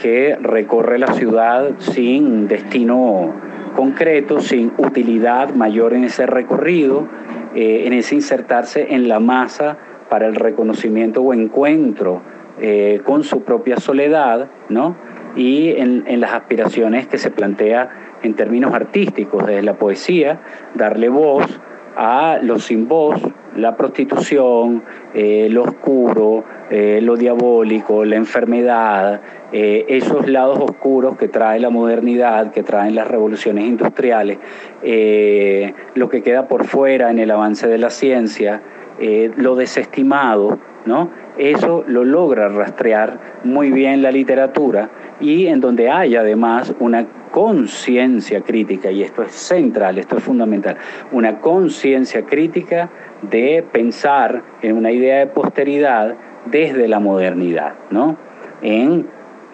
[0.00, 3.32] que recorre la ciudad sin destino
[3.72, 7.08] concreto, sin utilidad mayor en ese recorrido,
[7.54, 12.22] eh, en ese insertarse en la masa para el reconocimiento o encuentro
[12.60, 14.96] eh, con su propia soledad, ¿no?
[15.36, 20.40] y en, las aspiraciones que se plantea en términos artísticos, desde la poesía,
[20.74, 21.60] darle voz
[21.96, 23.20] a los sin voz,
[23.56, 24.82] la prostitución,
[25.14, 26.44] eh, lo oscuro,
[26.74, 29.20] eh, lo diabólico, la enfermedad,
[29.52, 34.38] eh, esos lados oscuros que trae la modernidad, que traen las revoluciones industriales,
[35.94, 38.62] lo que queda por fuera en el avance de la ciencia,
[39.36, 41.10] lo desestimado, ¿no?
[41.36, 44.88] Eso lo logra rastrear muy bien la literatura
[45.20, 50.76] y en donde hay además una conciencia crítica, y esto es central, esto es fundamental,
[51.10, 52.90] una conciencia crítica
[53.22, 56.14] de pensar en una idea de posteridad
[56.46, 58.16] desde la modernidad, ¿no?
[58.62, 59.06] En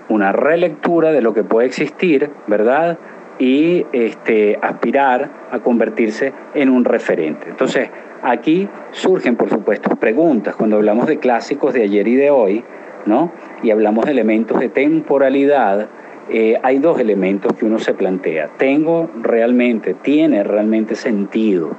[0.09, 2.99] una relectura de lo que puede existir, ¿verdad?
[3.39, 7.49] Y este, aspirar a convertirse en un referente.
[7.51, 7.91] Entonces,
[8.23, 12.65] aquí surgen, por supuesto, preguntas cuando hablamos de clásicos de ayer y de hoy,
[13.07, 13.33] ¿no?
[13.63, 15.89] Y hablamos de elementos de temporalidad,
[16.31, 18.49] eh, hay dos elementos que uno se plantea.
[18.59, 21.77] ¿Tengo realmente, tiene realmente sentido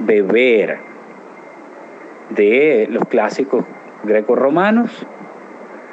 [0.00, 0.93] beber
[2.30, 3.64] de los clásicos
[4.04, 5.06] greco-romanos?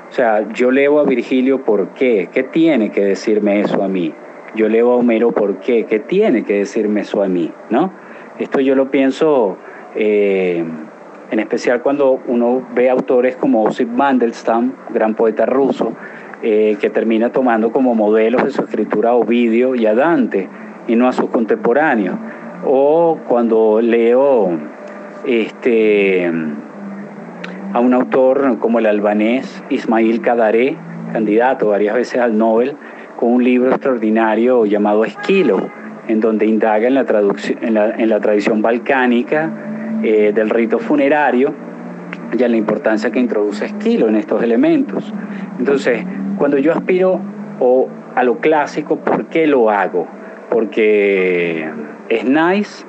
[0.10, 4.14] O sea, yo leo a Virgilio por qué, ¿qué tiene que decirme eso a mí?
[4.56, 7.52] Yo leo a Homero por qué, ¿qué tiene que decirme eso a mí?
[7.70, 7.94] ¿No?
[8.38, 9.58] Esto yo lo pienso
[9.96, 10.66] eh,
[11.32, 15.94] en especial cuando uno ve autores como Osip Mandelstam, gran poeta ruso,
[16.44, 20.50] eh, que termina tomando como modelos de su escritura a Ovidio y a Dante,
[20.88, 22.18] y no a sus contemporáneos.
[22.66, 24.50] O cuando leo
[25.26, 26.32] este,
[27.74, 30.78] a un autor como el albanés Ismail Kadaré,
[31.14, 32.76] candidato varias veces al Nobel,
[33.16, 35.70] con un libro extraordinario llamado Esquilo,
[36.08, 37.06] en donde indaga en la,
[37.62, 39.50] en la, tradición balcánica
[40.04, 41.54] eh, del rito funerario
[42.38, 45.14] y en la importancia que introduce Esquilo en estos elementos.
[45.60, 46.04] Entonces,
[46.38, 47.20] cuando yo aspiro
[47.60, 50.08] o a lo clásico, ¿por qué lo hago?
[50.50, 51.70] Porque
[52.10, 52.86] es nice,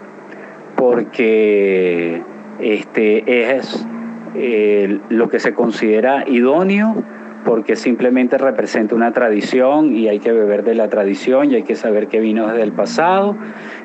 [0.82, 2.20] porque
[2.58, 3.86] este, es
[4.34, 7.04] eh, lo que se considera idóneo,
[7.44, 11.76] porque simplemente representa una tradición y hay que beber de la tradición y hay que
[11.76, 13.36] saber que vino desde el pasado.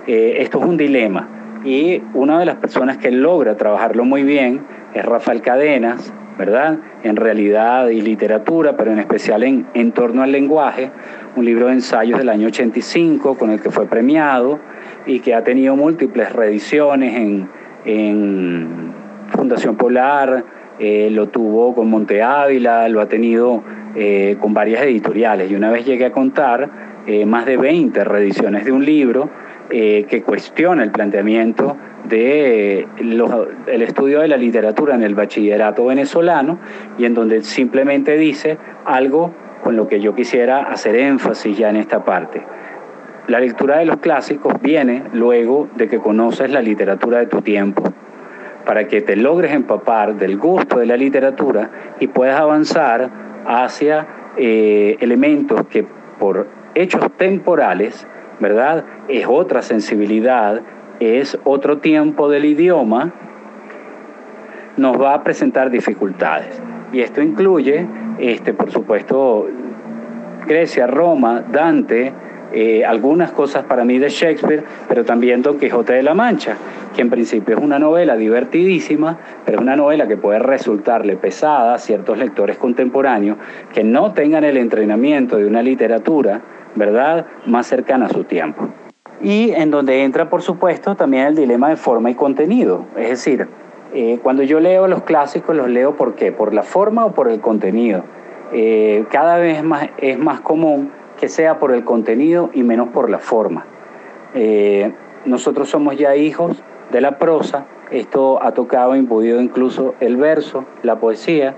[0.07, 4.65] Eh, esto es un dilema y una de las personas que logra trabajarlo muy bien
[4.95, 6.79] es Rafael Cadenas, ¿verdad?
[7.03, 10.89] En realidad y literatura, pero en especial en, en torno al lenguaje,
[11.35, 14.59] un libro de ensayos del año 85 con el que fue premiado
[15.07, 17.57] y que ha tenido múltiples reediciones en,
[19.29, 20.43] Fundación Polar,
[20.79, 23.63] eh, lo tuvo con Monte Ávila, lo ha tenido
[23.95, 26.69] eh, con varias editoriales y una vez llegué a contar
[27.05, 29.29] eh, más de 20 reediciones de un libro
[29.69, 31.75] que cuestiona el planteamiento
[32.07, 32.87] del
[33.67, 36.57] el estudio de la literatura en el bachillerato venezolano
[36.97, 41.75] y en donde simplemente dice algo con lo que yo quisiera hacer énfasis ya en
[41.75, 42.41] esta parte.
[43.27, 47.83] La lectura de los clásicos viene luego de que conoces la literatura de tu tiempo,
[48.65, 51.69] para que te logres empapar del gusto de la literatura
[51.99, 53.09] y puedas avanzar
[53.45, 54.07] hacia
[54.37, 55.85] eh, elementos que
[56.19, 58.07] por hechos temporales,
[58.39, 58.85] ¿verdad?
[59.09, 60.61] Es otra sensibilidad,
[61.01, 63.11] es otro tiempo del idioma,
[64.77, 66.61] nos va a presentar dificultades.
[66.93, 67.85] Y esto incluye,
[68.19, 69.47] este, por supuesto,
[70.45, 72.13] Grecia, Roma, Dante,
[72.53, 76.55] eh, algunas cosas para mí de Shakespeare, pero también Don Quijote de la Mancha,
[76.95, 81.73] que en principio es una novela divertidísima, pero es una novela que puede resultarle pesada
[81.73, 83.37] a ciertos lectores contemporáneos
[83.73, 86.41] que no tengan el entrenamiento de una literatura,
[86.75, 88.69] ¿verdad?, más cercana a su tiempo.
[89.21, 92.85] Y en donde entra, por supuesto, también el dilema de forma y contenido.
[92.95, 93.47] Es decir,
[93.93, 96.31] eh, cuando yo leo los clásicos, los leo ¿por qué?
[96.31, 98.03] ¿Por la forma o por el contenido?
[98.53, 103.09] Eh, cada vez más, es más común que sea por el contenido y menos por
[103.09, 103.65] la forma.
[104.33, 104.93] Eh,
[105.25, 106.61] nosotros somos ya hijos
[106.91, 111.55] de la prosa, esto ha tocado, imbuido incluso el verso, la poesía.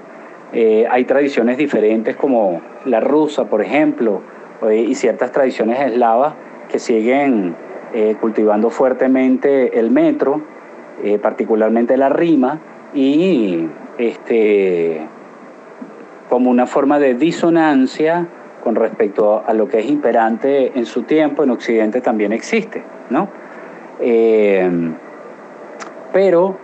[0.54, 4.22] Eh, hay tradiciones diferentes como la rusa, por ejemplo,
[4.68, 6.34] eh, y ciertas tradiciones eslavas
[6.70, 7.56] que siguen
[8.22, 10.44] cultivando fuertemente el metro,
[11.24, 12.60] particularmente la rima,
[12.94, 15.08] y este,
[16.30, 18.28] como una forma de disonancia
[18.64, 23.30] con respecto a lo que es imperante en su tiempo, en Occidente también existe, ¿no?
[24.00, 24.70] Eh,
[26.12, 26.58] pero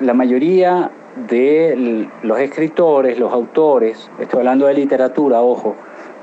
[0.00, 0.90] la mayoría
[1.28, 5.74] de los escritores, los autores, estoy hablando de literatura, ojo,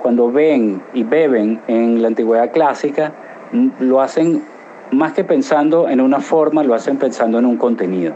[0.02, 3.14] cuando ven y beben en la antigüedad clásica,
[3.80, 4.44] lo hacen
[4.92, 8.14] más que pensando en una forma, lo hacen pensando en un contenido.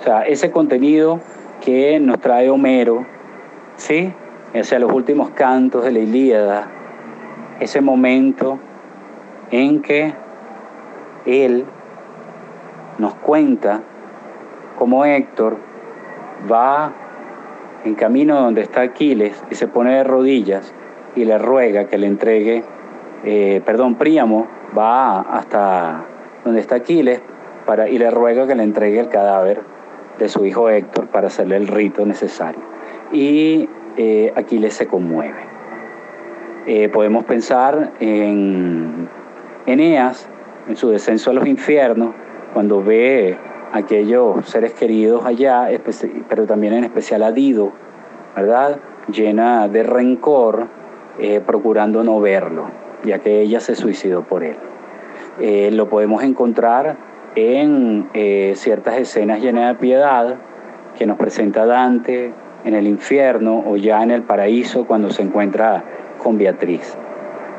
[0.00, 1.20] O sea, ese contenido
[1.60, 3.06] que nos trae Homero,
[3.76, 4.12] ¿sí?
[4.54, 6.66] Hacia los últimos cantos de la Ilíada,
[7.60, 8.58] ese momento
[9.50, 10.12] en que
[11.26, 11.64] él
[12.98, 13.80] nos cuenta
[14.78, 15.56] cómo Héctor
[16.50, 16.92] va
[17.84, 20.72] en camino donde está Aquiles y se pone de rodillas
[21.14, 22.64] y le ruega que le entregue,
[23.24, 24.46] eh, perdón, Príamo
[24.76, 26.04] va hasta
[26.44, 27.20] donde está Aquiles
[27.66, 29.62] para, y le ruega que le entregue el cadáver
[30.18, 32.60] de su hijo Héctor para hacerle el rito necesario.
[33.12, 33.68] Y
[34.00, 35.40] eh, Aquiles se conmueve.
[36.66, 39.08] Eh, podemos pensar en
[39.66, 40.28] Eneas,
[40.68, 42.14] en su descenso a los infiernos,
[42.54, 43.36] cuando ve
[43.72, 45.68] a aquellos seres queridos allá,
[46.28, 47.72] pero también en especial a Dido,
[48.36, 48.78] ¿verdad?
[49.10, 50.68] Llena de rencor,
[51.18, 52.70] eh, procurando no verlo,
[53.02, 54.56] ya que ella se suicidó por él.
[55.76, 56.96] lo podemos encontrar
[57.34, 58.08] en
[58.54, 60.36] ciertas escenas llenas de piedad
[60.96, 62.32] que nos presenta Dante,
[62.68, 65.82] en el infierno o ya en el paraíso cuando se encuentra
[66.18, 66.98] con Beatriz.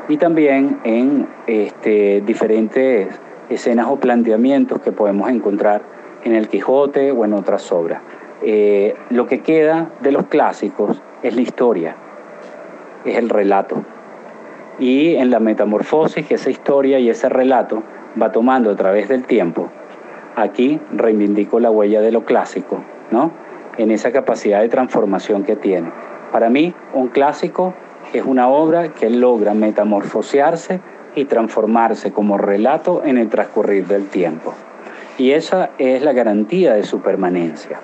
[0.08, 3.08] Y también en este, diferentes
[3.48, 5.82] escenas o planteamientos que podemos encontrar
[6.22, 8.02] en el Quijote o en otras obras.
[8.42, 11.96] Eh, lo que queda de los clásicos es la historia,
[13.04, 13.82] es el relato.
[14.78, 17.82] Y en la metamorfosis que esa historia y ese relato
[18.20, 19.70] va tomando a través del tiempo,
[20.36, 22.80] aquí reivindico la huella de lo clásico,
[23.10, 23.49] ¿no?
[23.80, 25.90] En esa capacidad de transformación que tiene.
[26.32, 27.72] Para mí, un clásico
[28.12, 30.80] es una obra que logra metamorfosearse
[31.16, 34.52] y transformarse como relato en el transcurrir del tiempo.
[35.16, 37.80] Y esa es la garantía de su permanencia.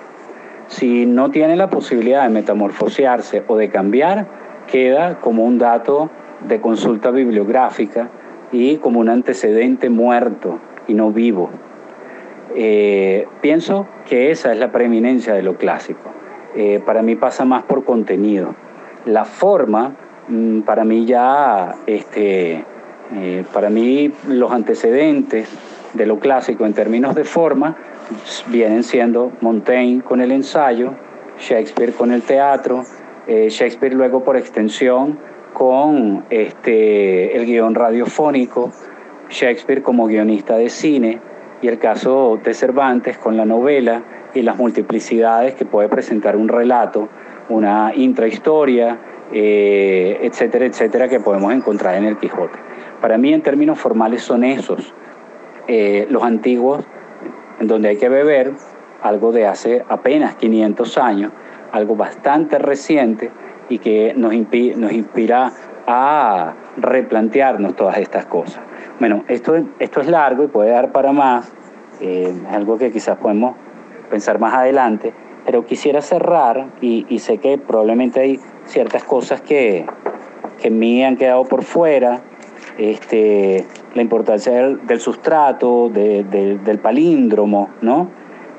[0.67, 4.27] Si no tiene la posibilidad de metamorfosearse o de cambiar,
[4.67, 6.11] queda como un dato
[6.47, 8.09] de consulta bibliográfica
[8.51, 11.49] y como un antecedente muerto y no vivo.
[12.59, 16.09] Eh, pienso que esa es la preeminencia de lo clásico.
[16.55, 18.55] Eh, para mí pasa más por contenido.
[19.05, 19.95] La forma,
[20.27, 22.65] mm, para mí ya, este,
[23.13, 25.47] eh, para mí los antecedentes
[25.93, 27.77] de lo clásico en términos de forma
[28.47, 30.95] vienen siendo Montaigne con el ensayo,
[31.37, 32.83] Shakespeare con el teatro,
[33.27, 35.19] Shakespeare luego por extensión
[35.53, 38.71] con este, el guion radiofónico,
[39.29, 41.19] Shakespeare como guionista de cine
[41.61, 44.03] y el caso de Cervantes con la novela
[44.33, 47.09] y las multiplicidades que puede presentar un relato,
[47.49, 48.99] una intrahistoria,
[49.31, 52.59] eh, etcétera, etcétera, que podemos encontrar en el Quijote.
[53.01, 54.93] Para mí en términos formales son esos,
[55.67, 56.85] eh, los antiguos,
[57.59, 58.53] en donde hay que beber
[59.01, 61.31] algo de hace apenas 500 años,
[61.71, 63.31] algo bastante reciente,
[63.69, 65.51] y que nos, nos inspira
[65.85, 68.66] a replantearnos todas estas cosas.
[68.99, 71.51] Bueno, esto, esto es largo y puede dar para más,
[72.01, 73.55] eh, es algo que quizás podemos
[74.09, 75.13] pensar más adelante,
[75.45, 79.85] pero quisiera cerrar y, y sé que probablemente hay ciertas cosas que,
[80.57, 82.21] que en mí han quedado por fuera,
[82.77, 88.09] este, la importancia del, sustrato, del palíndromo, ¿no?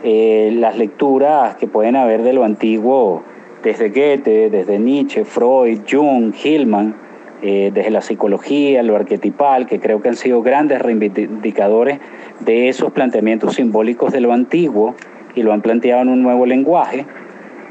[0.04, 3.22] Eh, las lecturas que pueden haber de lo antiguo
[3.62, 6.94] desde Goethe, desde Nietzsche, Freud, Jung, Hillman,
[7.42, 12.00] eh, desde la psicología, lo arquetipal, que creo que han sido grandes reivindicadores
[12.40, 14.94] de esos planteamientos simbólicos de lo antiguo
[15.34, 17.06] y lo han planteado en un nuevo lenguaje.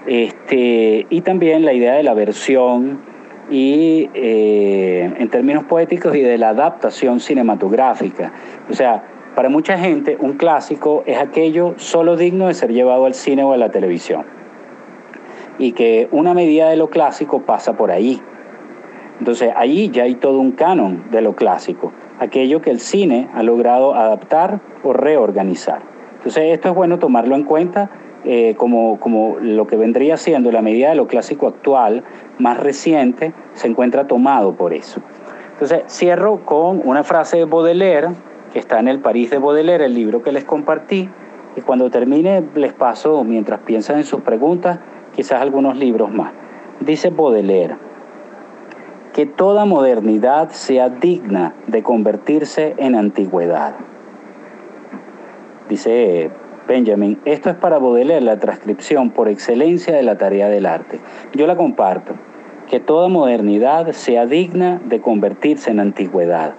[0.08, 3.02] Este, y también la idea de la versión
[3.50, 8.32] y eh, en términos poéticos y de la adaptación cinematográfica.
[8.70, 9.04] O sea,
[9.36, 13.54] para mucha gente un clásico es aquello solo digno de ser llevado al cine o
[13.54, 14.38] a la televisión
[15.60, 18.22] y que una medida de lo clásico pasa por ahí.
[19.20, 23.44] Entonces ahí ya hay todo un canon de lo clásico, aquello que el cine ha
[23.44, 25.82] logrado adaptar o reorganizar.
[26.18, 27.90] Entonces esto es bueno tomarlo en cuenta
[28.26, 32.04] eh, como, como lo que vendría siendo la medida de lo clásico actual,
[32.40, 35.02] más reciente, se encuentra tomado por eso.
[35.54, 38.10] Entonces cierro con una frase de Baudelaire,
[38.52, 41.10] que está en el París de Baudelaire, el libro que les compartí,
[41.56, 44.80] y cuando termine les paso, mientras piensan en sus preguntas,
[45.16, 46.32] quizás algunos libros más.
[46.80, 47.78] Dice Baudelaire,
[49.18, 53.74] que toda modernidad sea digna de convertirse en antigüedad.
[55.68, 56.30] Dice
[56.68, 61.00] Benjamin, esto es para Baudelaire la transcripción por excelencia de la tarea del arte.
[61.34, 62.14] Yo la comparto,
[62.68, 66.54] que toda modernidad sea digna de convertirse en antigüedad.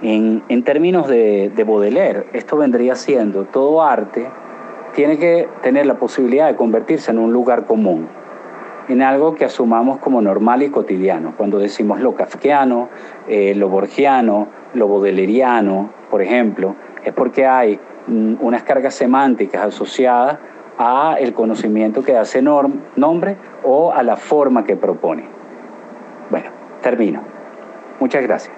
[0.00, 4.28] En, términos de, de Baudelaire, esto vendría siendo todo arte
[4.94, 8.06] tiene que tener la posibilidad de convertirse en un lugar común,
[8.88, 11.34] en algo que asumamos como normal y cotidiano.
[11.36, 12.88] Cuando decimos lo kafkiano,
[13.28, 20.38] eh, lo borgiano, lo bodeleriano, por ejemplo, es porque hay mm, unas cargas semánticas asociadas
[20.78, 25.24] a el conocimiento que hace nombre o a la forma que propone.
[26.30, 26.50] Bueno,
[26.82, 27.22] termino.
[27.98, 28.52] Muchas gracias.